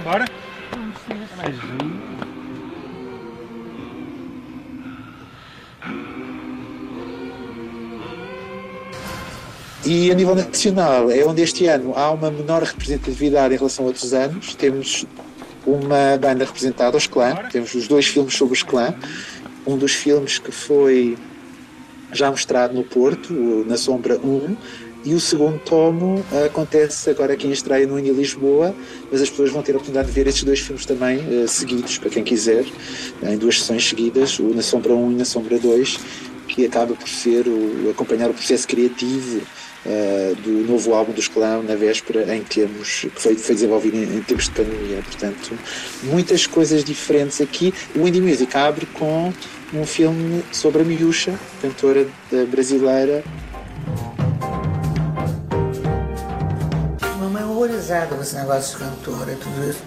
[0.04, 0.24] Bora?
[9.84, 13.88] E a nível nacional é onde este ano há uma menor representatividade em relação a
[13.88, 14.54] outros anos.
[14.54, 15.04] Temos
[15.66, 17.34] uma banda representada, os Clã.
[17.50, 18.94] Temos os dois filmes sobre os Clã.
[19.66, 21.18] Um dos filmes que foi
[22.12, 23.32] já mostrado no Porto,
[23.66, 24.56] Na Sombra 1,
[25.04, 28.74] e o segundo tomo acontece agora aqui em estreia no Indie Lisboa,
[29.10, 31.98] mas as pessoas vão ter a oportunidade de ver estes dois filmes também uh, seguidos,
[31.98, 32.64] para quem quiser,
[33.22, 35.98] em duas sessões seguidas, o Na Sombra 1 e Na Sombra 2,
[36.48, 39.40] que acaba por ser o, acompanhar o processo criativo
[39.86, 44.18] uh, do novo álbum dos Clown na véspera em termos que foi, foi desenvolvido em,
[44.18, 45.02] em tempos de pandemia.
[45.02, 45.58] Portanto,
[46.02, 47.72] muitas coisas diferentes aqui.
[47.96, 49.32] O Indie Music abre com
[49.72, 52.06] um filme sobre a Miúcha, cantora
[52.50, 53.24] brasileira.
[57.90, 59.82] Com esse negócio de cantora tudo isso.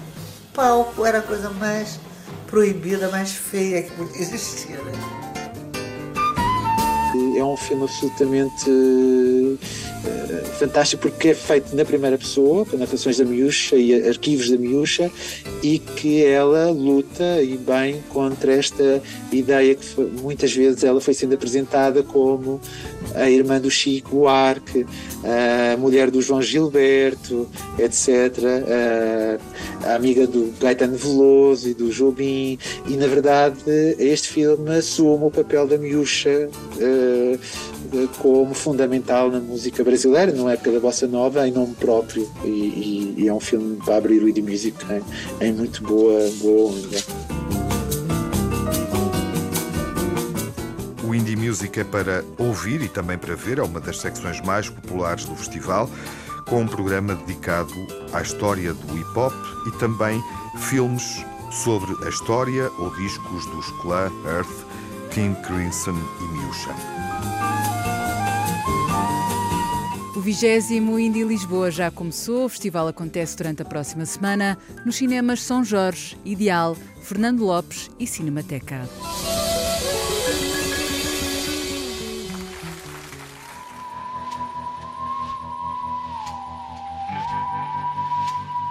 [0.53, 2.01] Palco era a coisa mais
[2.47, 4.73] proibida, mais feia que podia existir.
[4.73, 4.91] Né?
[7.37, 9.57] É um filme absolutamente
[10.59, 15.11] fantástico porque é feito na primeira pessoa, com narrações da Miúcha e arquivos da Miúcha,
[15.61, 21.13] e que ela luta e bem contra esta ideia que foi, muitas vezes ela foi
[21.13, 22.61] sendo apresentada como
[23.15, 24.85] a irmã do Chico Buarque,
[25.73, 28.37] a mulher do João Gilberto, etc.,
[29.85, 33.61] a amiga do Gaetano Veloso e do Jobim, e na verdade
[33.99, 37.39] este filme assume o papel da Miúcha uh,
[38.19, 43.15] como fundamental na música brasileira, não é da bossa nova, em nome próprio, e, e,
[43.17, 46.97] e é um filme para abrir o ID Music em, em muito boa, boa onda.
[51.03, 54.69] O Indie Music é para ouvir e também para ver, é uma das secções mais
[54.69, 55.89] populares do festival,
[56.47, 57.73] com um programa dedicado
[58.12, 59.34] à história do hip hop
[59.67, 60.21] e também
[60.58, 64.65] filmes sobre a história ou discos dos Clã, Earth,
[65.12, 67.72] King Crimson e Miúcha.
[70.23, 72.45] O vigésimo Indie Lisboa já começou.
[72.45, 78.07] O festival acontece durante a próxima semana nos cinemas São Jorge, Ideal, Fernando Lopes e
[78.07, 78.89] Cinemateca.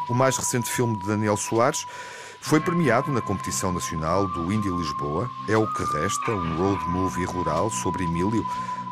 [0.09, 1.85] O mais recente filme de Daniel Soares
[2.41, 5.31] foi premiado na competição nacional do Indie Lisboa.
[5.47, 8.43] É o que resta, um road movie rural sobre Emílio,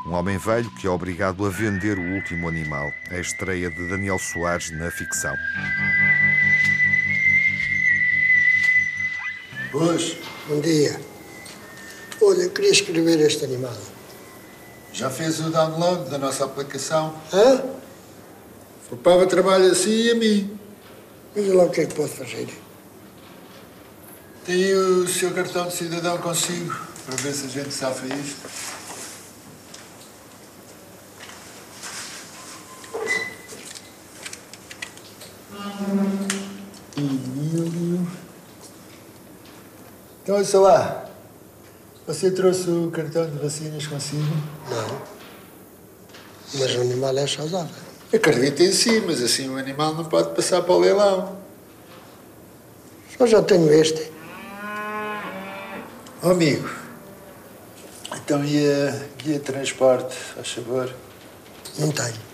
[0.06, 2.92] um homem velho que é obrigado a vender o último animal.
[3.10, 5.34] É a estreia de Daniel Soares na ficção.
[9.70, 10.16] Pois,
[10.48, 11.00] bom dia.
[12.20, 13.76] Olha, eu queria escrever este animal.
[14.92, 17.14] Já fez o download da nossa aplicação?
[17.32, 17.62] Hã?
[18.90, 20.58] O Papa trabalha assim e a mim.
[21.34, 22.48] Veja lá o que é que pode fazer.
[24.44, 26.74] Tem o seu cartão de cidadão consigo
[27.06, 28.48] para ver se a gente safa isto.
[36.96, 38.06] Emílio.
[40.30, 41.10] Então, olha lá.
[42.06, 44.22] Você trouxe o cartão de vacinas consigo?
[44.70, 45.02] Não.
[46.54, 47.74] Mas o animal é saudável.
[48.14, 51.36] Acredito em si, mas assim o animal não pode passar para o leilão.
[53.18, 54.12] Só já tenho este.
[56.22, 56.70] Oh, amigo.
[58.14, 60.94] Então e a guia de transporte, faz favor?
[61.76, 62.30] Não tenho.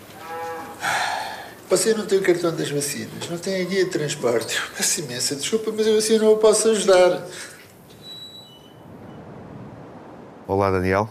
[1.71, 4.61] Você não tem o cartão das vacinas, não tem a guia de transporte.
[4.77, 7.27] Peço imensa desculpa, mas eu assim não o posso ajudar.
[10.49, 11.11] Olá, Daniel.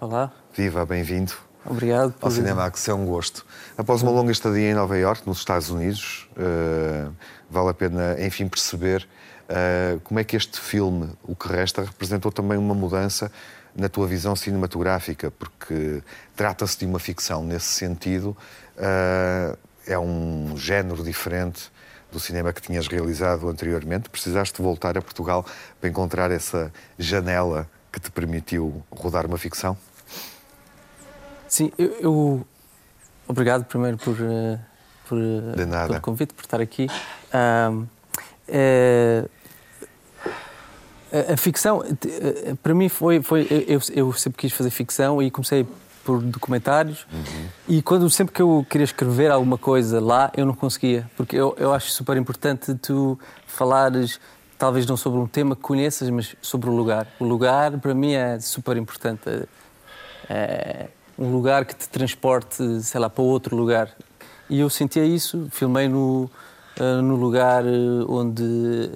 [0.00, 0.32] Olá.
[0.54, 1.32] Viva, bem-vindo.
[1.66, 2.14] Obrigado.
[2.20, 3.44] Ao Cinemax, é um gosto.
[3.76, 7.12] Após uma longa estadia em Nova Iorque, nos Estados Unidos, uh,
[7.50, 9.08] vale a pena, enfim, perceber
[9.48, 13.32] uh, como é que este filme, O que Resta, representou também uma mudança
[13.74, 16.00] na tua visão cinematográfica, porque
[16.36, 18.36] trata-se de uma ficção nesse sentido.
[18.76, 21.72] Uh, é um género diferente
[22.12, 24.08] do cinema que tinhas realizado anteriormente.
[24.08, 25.44] Precisaste voltar a Portugal
[25.80, 29.76] para encontrar essa janela que te permitiu rodar uma ficção?
[31.48, 31.96] Sim, eu.
[32.00, 32.46] eu...
[33.26, 34.58] Obrigado primeiro por, uh,
[35.08, 36.88] por, uh, pelo convite, por estar aqui.
[37.32, 37.86] Uh,
[41.12, 41.84] a, a, ficção,
[42.62, 43.22] para mim, foi.
[43.22, 45.64] foi eu, eu sempre quis fazer ficção e comecei
[46.04, 47.48] por documentários uhum.
[47.68, 51.54] e quando sempre que eu queria escrever alguma coisa lá eu não conseguia porque eu,
[51.58, 54.18] eu acho super importante tu falares
[54.60, 58.12] talvez não sobre um tema que conheças mas sobre o lugar o lugar para mim
[58.12, 59.48] é super importante
[60.28, 60.88] é
[61.18, 63.90] um lugar que te transporte sei lá para outro lugar
[64.48, 66.30] e eu sentia isso filmei no
[66.78, 67.62] Uh, no lugar
[68.08, 68.42] onde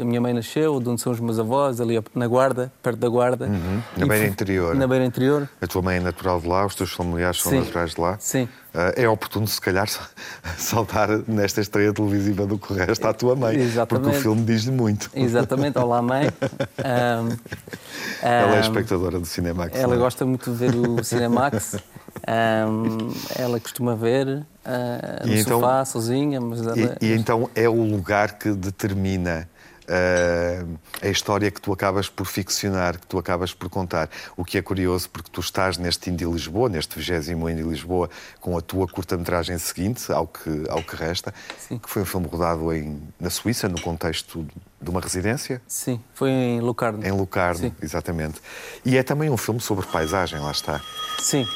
[0.01, 3.09] a minha mãe nasceu, de onde são os meus avós, ali na Guarda, perto da
[3.09, 3.47] Guarda.
[3.47, 3.83] Uhum.
[3.99, 4.75] Na beira interior.
[4.75, 5.47] Na beira interior.
[5.61, 7.59] A tua mãe é natural de lá, os teus familiares são Sim.
[7.59, 8.17] naturais de lá.
[8.19, 8.49] Sim.
[8.75, 9.87] Uh, é oportuno, se calhar,
[10.59, 13.55] saltar nesta estreia televisiva do que resta à tua mãe.
[13.57, 14.05] Exatamente.
[14.05, 15.09] Porque o filme diz-lhe muito.
[15.15, 15.79] Exatamente.
[15.79, 16.29] Olá, mãe.
[16.85, 17.37] Um, um,
[18.21, 19.79] ela é espectadora do Cinemax.
[19.79, 19.99] Ela é?
[19.99, 21.77] gosta muito de ver o Cinemax.
[22.29, 26.77] Um, ela costuma ver uh, no E então- sofá, sozinha, mas ela...
[27.01, 29.49] E, e então é o lugar que determina
[29.89, 34.09] uh, a história que tu acabas por ficcionar, que tu acabas por contar.
[34.37, 38.11] O que é curioso, porque tu estás neste Indie Lisboa, neste 20 Indie Lisboa,
[38.41, 41.79] com a tua curta-metragem seguinte, ao que, ao que resta, Sim.
[41.79, 44.47] que foi um filme rodado em, na Suíça, no contexto
[44.81, 45.63] de uma residência.
[45.67, 47.05] Sim, foi em Lucarno.
[47.05, 47.73] Em Lucarno, Sim.
[47.83, 48.41] exatamente.
[48.85, 50.81] E é também um filme sobre paisagem, lá está.
[51.19, 51.47] Sim.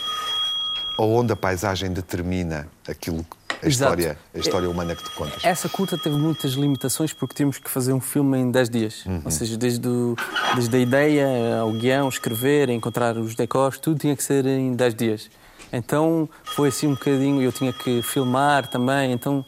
[0.98, 3.24] Onde a paisagem determina aquilo,
[3.62, 5.44] a história, a história humana que tu contas.
[5.44, 9.04] Essa curta teve muitas limitações porque tínhamos que fazer um filme em 10 dias.
[9.06, 9.22] Uhum.
[9.24, 10.14] Ou seja, desde, o,
[10.54, 14.94] desde a ideia ao guião, escrever, encontrar os decors, tudo tinha que ser em 10
[14.94, 15.30] dias.
[15.72, 19.44] Então foi assim um bocadinho, eu tinha que filmar também, então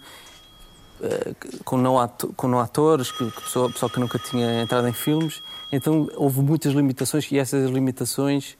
[1.03, 1.33] eh,
[1.65, 4.93] com não, ato- com não atores, que, que pessoa, pessoal que nunca tinha entrado em
[4.93, 5.41] filmes.
[5.73, 8.59] Então houve muitas limitações e essas limitações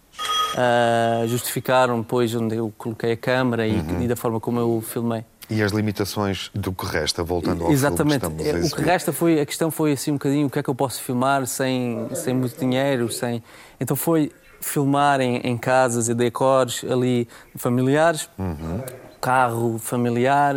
[0.57, 4.03] ah, justificaram depois onde eu coloquei a câmara e, Uhum.
[4.03, 5.25] e da forma como eu filmei.
[5.51, 8.21] E as limitações do que resta, voltando ao Exatamente.
[8.21, 10.51] filme É, estamos a o que resta foi a questão foi assim um bocadinho o
[10.51, 13.43] que é que eu posso filmar sem sem muito dinheiro, sem
[13.81, 14.31] então foi
[14.61, 17.27] filmar em, em casas e decors ali
[17.57, 18.81] familiares, Uhum.
[19.21, 20.57] carro familiar,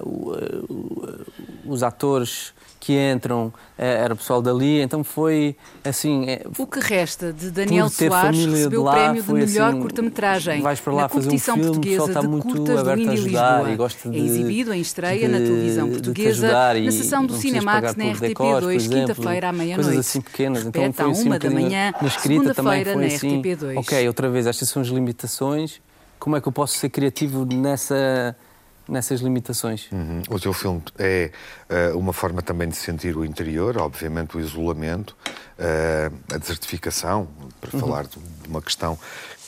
[0.00, 1.24] o-
[1.66, 2.53] os atores
[2.84, 6.24] que entram eh, era o pessoal dali, então foi assim.
[6.28, 9.70] eh, O que resta de Daniel Soares recebeu de o lá, prémio de foi melhor
[9.70, 12.74] assim, curta-metragem vais para lá na fazer um competição filme, portuguesa está de muito curtas
[12.74, 13.88] do aberto a Indie ajudar Lisboa.
[14.12, 17.96] é exibido em estreia na de- televisão de te portuguesa ajudar na sessão do Cinemax
[17.96, 19.86] na por decors, por RTP2, exemplo, quinta-feira à meia-noite.
[19.88, 20.66] Coisas assim pequenas.
[20.66, 23.42] Então foi assim um uma da manhã, na escrita também foi na assim.
[23.42, 23.76] RTP2.
[23.78, 25.80] Ok, outra vez, estas são as limitações.
[26.18, 28.36] Como é que eu posso ser criativo nessa,
[28.88, 29.88] nessas limitações?
[29.92, 30.22] Uhum.
[30.28, 31.30] O teu filme é
[31.68, 35.16] eh, uma forma também de sentir o interior, obviamente o isolamento,
[35.58, 37.28] eh, a desertificação,
[37.60, 37.80] para Uhum.
[37.80, 38.18] falar de
[38.48, 38.98] uma questão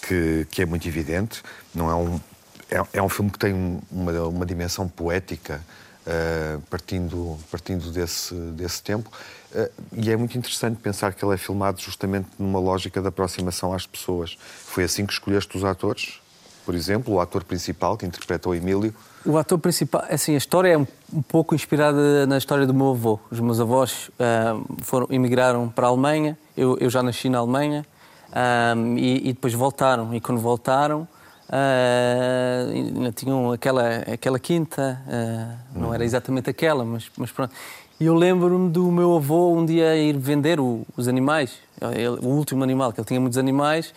[0.06, 1.42] que, que é muito evidente.
[1.74, 2.20] Não é um
[2.68, 5.60] é, é um filme que tem um- uma, uma dimensão poética
[6.04, 9.10] eh, partindo partindo desse desse tempo
[9.54, 13.72] Eh, e é muito interessante pensar que ele é filmado justamente numa lógica de aproximação
[13.72, 14.36] às pessoas.
[14.40, 16.20] Foi assim que escolheste os atores,
[16.66, 18.92] por exemplo, o ator principal que interpreta o Emílio.
[19.24, 22.90] O ator principal, assim, a história é um, um pouco inspirada na história do meu
[22.90, 23.20] avô.
[23.30, 27.86] Os meus avós ah, foram, emigraram para a Alemanha, eu, eu já nasci na Alemanha,
[28.32, 30.12] ah, e, e depois voltaram.
[30.12, 31.08] E quando voltaram,
[31.46, 37.54] Uh, tinham aquela, aquela quinta, uh, não era exatamente aquela, mas, mas pronto.
[38.00, 41.58] E eu lembro-me do meu avô um dia ir vender o, os animais,
[41.94, 43.94] ele, o último animal, que ele tinha muitos animais,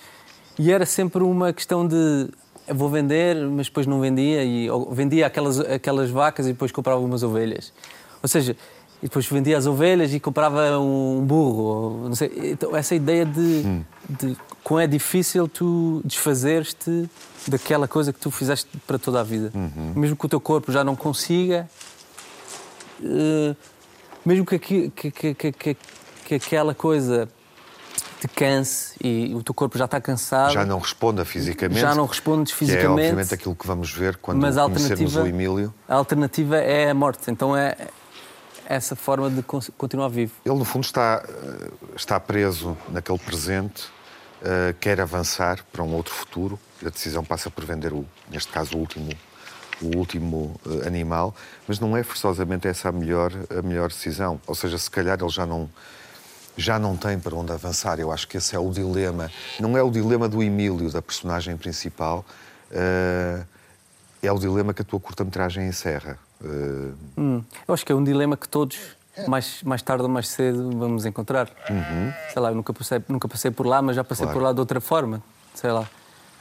[0.60, 2.30] e era sempre uma questão de
[2.74, 7.24] vou vender, mas depois não vendia, e vendia aquelas, aquelas vacas e depois comprava umas
[7.24, 7.74] ovelhas.
[8.22, 8.56] Ou seja,
[9.02, 12.10] e depois vendia as ovelhas e comprava um burro.
[12.10, 12.52] Não sei.
[12.52, 13.84] Então, essa ideia de, hum.
[14.10, 17.10] de como é difícil tu desfazeres-te
[17.48, 19.52] daquela coisa que tu fizeste para toda a vida.
[19.56, 19.94] Uhum.
[19.96, 21.70] Mesmo que o teu corpo já não consiga,
[23.00, 23.56] uh,
[24.26, 25.78] mesmo que, que, que, que,
[26.26, 27.30] que aquela coisa
[28.20, 30.52] te canse e o teu corpo já está cansado.
[30.52, 31.80] Já não responda fisicamente.
[31.80, 32.96] Já não respondes fisicamente.
[32.96, 35.74] Que é obviamente aquilo que vamos ver quando mas conhecermos o Emílio.
[35.88, 37.32] A alternativa é a morte.
[37.32, 37.76] Então é
[38.70, 40.34] essa forma de continuar vivo.
[40.46, 43.86] Ele, no fundo, está, eh, está preso naquele presente,
[44.42, 46.60] uh, quer avançar para um outro futuro.
[46.86, 49.10] A decisão passa por vender, o, neste caso, o último,
[49.82, 51.36] o último uh, animal,
[51.68, 54.40] mas não é forçosamente essa a melhor, a melhor decisão.
[54.46, 55.68] Ou seja, se calhar ele já não,
[56.60, 58.00] já não tem para onde avançar.
[58.00, 59.32] Eu acho que esse é o dilema.
[59.60, 62.26] Não é o dilema do Emílio, da personagem principal,
[62.72, 63.46] uh,
[64.22, 66.20] é o dilema que a tua curta-metragem encerra.
[66.42, 66.94] Uh...
[67.18, 68.78] Hum, eu acho que é um dilema que todos,
[69.28, 71.50] mais, mais tarde ou mais cedo, vamos encontrar.
[71.70, 72.14] Uhum.
[72.32, 74.40] Sei lá, eu nunca passei, nunca passei por lá, mas já passei claro.
[74.40, 75.22] por lá de outra forma.
[75.54, 75.88] Sei lá.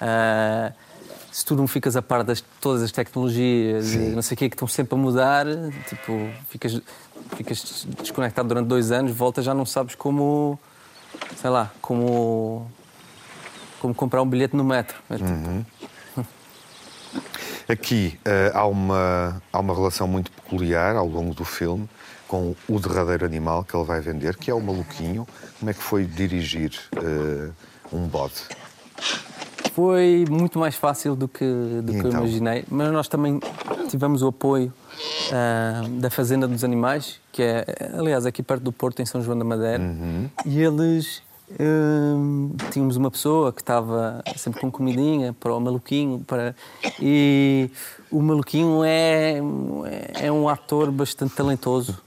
[0.01, 0.88] Uh,
[1.31, 4.13] se tu não ficas a par de todas as tecnologias Sim.
[4.13, 5.47] e não sei o que que estão sempre a mudar,
[5.89, 6.81] tipo, ficas,
[7.37, 10.59] ficas desconectado durante dois anos, voltas já não sabes como,
[11.37, 12.71] sei lá, como,
[13.81, 14.97] como comprar um bilhete no metro.
[15.11, 15.65] É, tipo, uhum.
[17.69, 21.87] Aqui uh, há, uma, há uma relação muito peculiar ao longo do filme
[22.27, 25.27] com o derradeiro animal que ele vai vender, que é o maluquinho.
[25.59, 27.53] Como é que foi dirigir uh,
[27.95, 28.43] um bode?
[29.79, 31.45] Foi muito mais fácil do que,
[31.85, 32.11] do que então?
[32.11, 33.39] eu imaginei, mas nós também
[33.89, 34.73] tivemos o apoio
[35.29, 37.65] uh, da Fazenda dos Animais, que é,
[37.97, 40.29] aliás, aqui perto do Porto, em São João da Madeira, uhum.
[40.45, 41.23] e eles
[41.59, 46.55] Hum, tínhamos uma pessoa que estava sempre com comidinha para o maluquinho para
[47.01, 47.71] e
[48.11, 49.39] o maluquinho é
[50.21, 51.99] é um ator bastante talentoso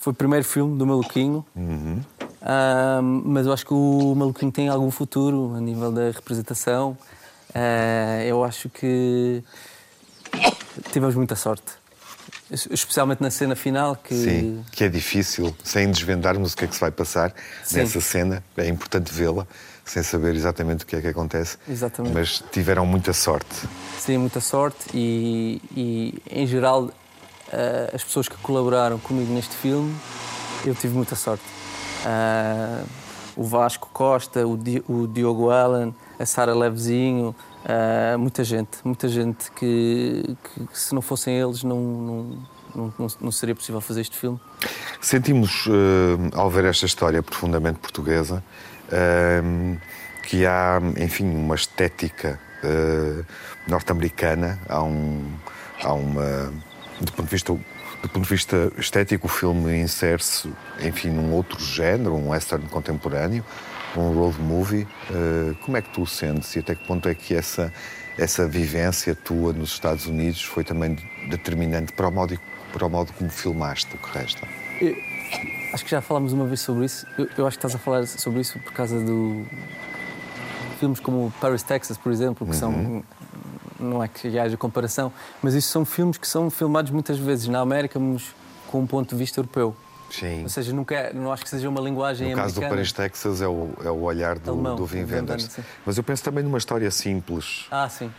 [0.00, 2.00] foi o primeiro filme do maluquinho uhum.
[3.24, 6.96] Mas eu acho que o maluquinho tem algum futuro a nível da representação
[7.50, 9.42] uh, eu acho que
[10.92, 11.72] tivemos muita sorte
[12.50, 14.14] Especialmente na cena final que...
[14.14, 17.34] Sim, que é difícil, sem desvendarmos o que é que se vai passar
[17.64, 17.78] Sim.
[17.78, 18.42] nessa cena.
[18.56, 19.44] É importante vê-la,
[19.84, 21.58] sem saber exatamente o que é que acontece.
[21.68, 22.14] Exatamente.
[22.14, 23.68] Mas tiveram muita sorte.
[23.98, 26.88] Sim, muita sorte e, e em geral,
[27.52, 29.92] eh, as pessoas que colaboraram comigo neste filme,
[30.64, 31.42] eu tive muita sorte.
[32.06, 32.86] Uh,
[33.36, 37.34] o Vasco Costa, o, Di, o Diogo Allen, a Sara Levezinho,
[37.66, 43.32] Uh, muita gente, muita gente que, que, se não fossem eles não, não, não, não,
[43.32, 44.38] seria possível fazer este filme.
[45.00, 45.70] Sentimos, uh,
[46.32, 48.40] ao ver esta história profundamente portuguesa,
[48.86, 49.80] uh,
[50.22, 52.38] que há, enfim, uma estética
[53.66, 55.24] norte-americana, há, um,
[55.82, 56.52] há uma.
[57.00, 57.52] Do ponto de vista
[58.02, 63.44] do ponto de vista estético, o filme insere-se, enfim, num outro género, um western contemporâneo,
[63.96, 64.86] um road movie.
[65.10, 67.72] Uh, como é que tu o sentes e até que ponto é que essa,
[68.18, 70.96] essa vivência tua nos Estados Unidos foi também
[71.28, 72.38] determinante para o modo,
[72.72, 74.46] para o modo como filmaste o que resta?
[74.80, 74.94] Eu,
[75.72, 77.06] acho que já falámos uma vez sobre isso.
[77.18, 79.46] Eu, eu, acho que estás a falar sobre isso por causa do.
[80.78, 82.58] Filmes como Paris, Texas, por exemplo, que uhum.
[82.58, 83.04] são
[83.78, 85.12] não é que haja comparação,
[85.42, 88.34] mas isso são filmes que são filmados muitas vezes na América, mas
[88.68, 89.76] com um ponto de vista europeu.
[90.10, 90.44] Sim.
[90.44, 92.68] Ou seja, nunca, é, não acho que seja uma linguagem No caso americana.
[92.68, 95.58] do Paris, Texas, é o, é o olhar do, Alemão, do Wim Wenders.
[95.84, 97.66] Mas eu penso também numa história simples.
[97.70, 98.06] Ah, sim.
[98.06, 98.10] Uh,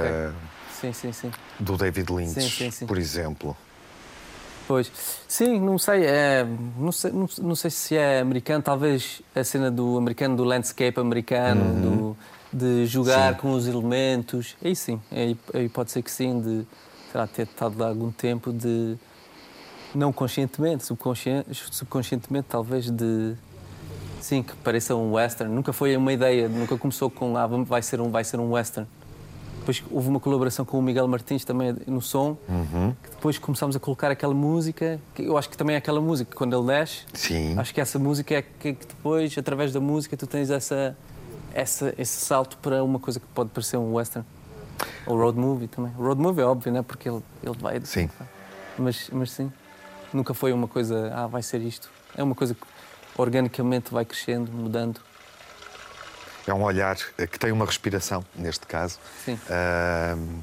[0.00, 0.38] okay.
[0.80, 1.32] Sim, sim, sim.
[1.58, 2.86] Do David Lynch, sim, sim, sim.
[2.86, 3.56] por exemplo.
[4.66, 4.90] Pois,
[5.28, 6.46] sim, não sei, é,
[6.78, 10.98] não sei, não, não, sei se é americano, talvez a cena do americano, do landscape
[10.98, 11.80] americano, uhum.
[11.80, 12.16] do,
[12.50, 13.40] de jogar sim.
[13.40, 16.66] com os elementos, aí sim, aí, aí pode ser que sim, de
[17.34, 18.96] ter estado há algum tempo de
[19.94, 23.34] não conscientemente, subconsciente, subconscientemente talvez de
[24.20, 25.52] sim que pareça um western.
[25.54, 28.88] Nunca foi uma ideia, nunca começou com ah, vai ser um vai ser um western.
[29.64, 32.94] Depois houve uma colaboração com o Miguel Martins também no som, uhum.
[33.02, 36.36] que depois começámos a colocar aquela música, que eu acho que também é aquela música
[36.36, 37.06] quando ele desce.
[37.14, 37.58] Sim.
[37.58, 40.94] Acho que essa música é que, que depois, através da música, tu tens essa,
[41.54, 44.26] essa, esse salto para uma coisa que pode parecer um western.
[45.06, 45.92] Ou road movie também.
[45.98, 46.82] O road movie é óbvio, né?
[46.82, 47.80] Porque ele, ele vai.
[47.84, 48.10] Sim.
[48.78, 49.50] Mas, mas sim.
[50.12, 51.90] Nunca foi uma coisa, ah, vai ser isto.
[52.14, 52.66] É uma coisa que
[53.16, 55.00] organicamente vai crescendo, mudando.
[56.50, 60.42] É um olhar que tem uma respiração, neste caso, uh,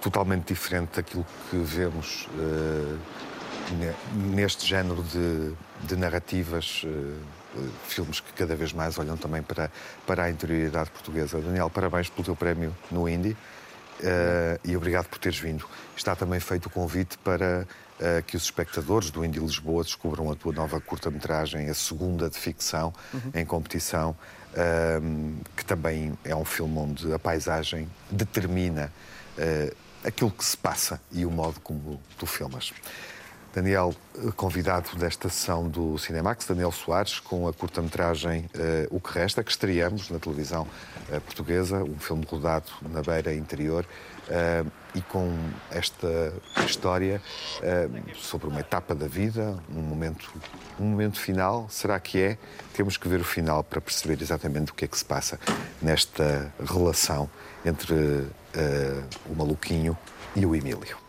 [0.00, 2.98] totalmente diferente daquilo que vemos uh,
[4.14, 5.52] neste género de,
[5.86, 9.70] de narrativas, uh, filmes que cada vez mais olham também para,
[10.06, 11.40] para a interioridade portuguesa.
[11.40, 13.36] Daniel, parabéns pelo teu prémio no Indy.
[14.00, 15.66] Uh, e obrigado por teres vindo.
[15.96, 17.66] Está também feito o convite para
[18.00, 22.36] uh, que os espectadores do Indy Lisboa descubram a tua nova curta-metragem, a segunda de
[22.36, 23.30] ficção uhum.
[23.34, 24.16] em competição,
[24.54, 28.92] uh, que também é um filme onde a paisagem determina
[30.04, 32.72] aquilo que se passa e o modo como tu filmas.
[33.54, 33.94] Daniel,
[34.34, 39.50] convidado desta sessão do Cinemax, Daniel Soares, com a curta-metragem uh, O que Resta, que
[39.52, 40.66] estreamos na televisão
[41.08, 43.86] uh, portuguesa, um filme rodado na beira interior,
[44.28, 45.32] uh, e com
[45.70, 46.32] esta
[46.64, 47.20] história
[48.14, 50.32] sobre uma etapa da vida, um momento,
[50.78, 51.66] um momento final.
[51.68, 52.38] Será que é?
[52.74, 55.38] Temos que ver o final para perceber exatamente o que é que se passa
[55.82, 57.28] nesta relação
[57.64, 57.92] entre
[59.28, 59.98] o maluquinho
[60.36, 61.03] e o Emílio.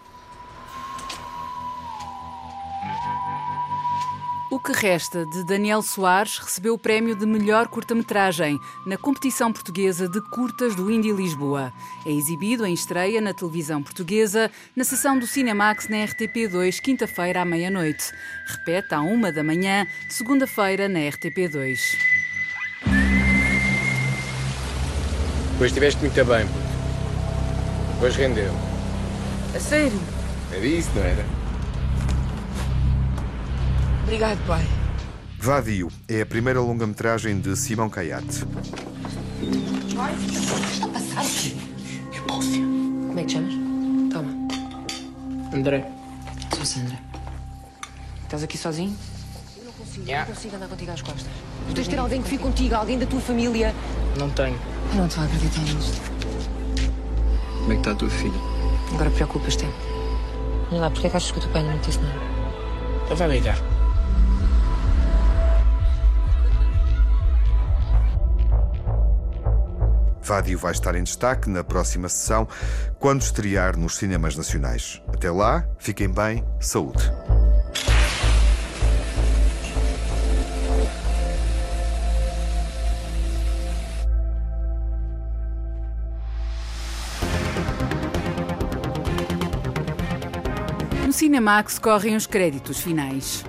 [4.66, 10.20] Que resta de Daniel Soares recebeu o prémio de melhor curta-metragem na competição portuguesa de
[10.32, 11.72] curtas do Indy Lisboa.
[12.04, 17.46] É exibido em estreia na televisão portuguesa, na sessão do Cinemax na RTP2, quinta-feira à
[17.46, 18.12] meia-noite.
[18.48, 21.80] Repete à uma da manhã, segunda-feira na RTP2.
[25.60, 28.00] Pois estiveste muito bem, puto.
[28.00, 28.52] Pois rendeu.
[29.56, 30.02] A sério?
[30.52, 31.45] Era isso, não era?
[34.06, 34.64] Obrigado, pai.
[35.40, 38.46] Vadio é a primeira longa-metragem de Simão Caiate.
[39.40, 41.58] Que está a passar aqui?
[42.12, 42.62] Repúcia.
[42.62, 43.54] Como é que te chamas?
[44.14, 44.32] Toma.
[45.52, 45.90] André.
[46.56, 47.00] Sou Sandra.
[48.24, 48.96] Estás aqui sozinho?
[49.58, 50.30] Eu não consigo, yeah.
[50.30, 51.26] não consigo andar contigo às costas.
[51.68, 53.74] Tu tens de ter alguém que fique contigo, alguém da tua família.
[54.20, 54.60] Não tenho.
[54.92, 56.12] Eu não te vou acreditar nisto.
[57.58, 58.40] Como é que está a tua filha?
[58.94, 59.66] Agora preocupas-te.
[60.72, 62.20] Olha lá, porquê é que achas que o teu pai não me disse nada?
[63.06, 63.75] Então vai ligar.
[70.26, 72.48] Vádio vai estar em destaque na próxima sessão,
[72.98, 75.00] quando estrear nos cinemas nacionais.
[75.08, 77.12] Até lá, fiquem bem, saúde.
[91.06, 93.46] No Cinemax correm os créditos finais.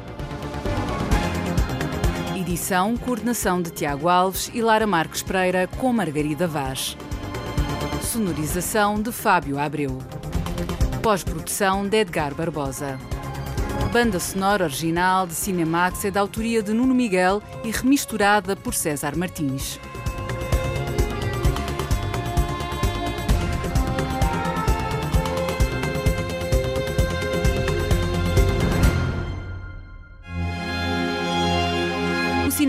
[2.57, 6.96] Edição, coordenação de Tiago Alves e Lara Marques Pereira com Margarida Vaz.
[8.00, 9.98] Sonorização de Fábio Abreu.
[11.02, 12.98] Pós-produção de Edgar Barbosa.
[13.92, 19.14] Banda sonora original de Cinemax é da autoria de Nuno Miguel e remisturada por César
[19.14, 19.78] Martins.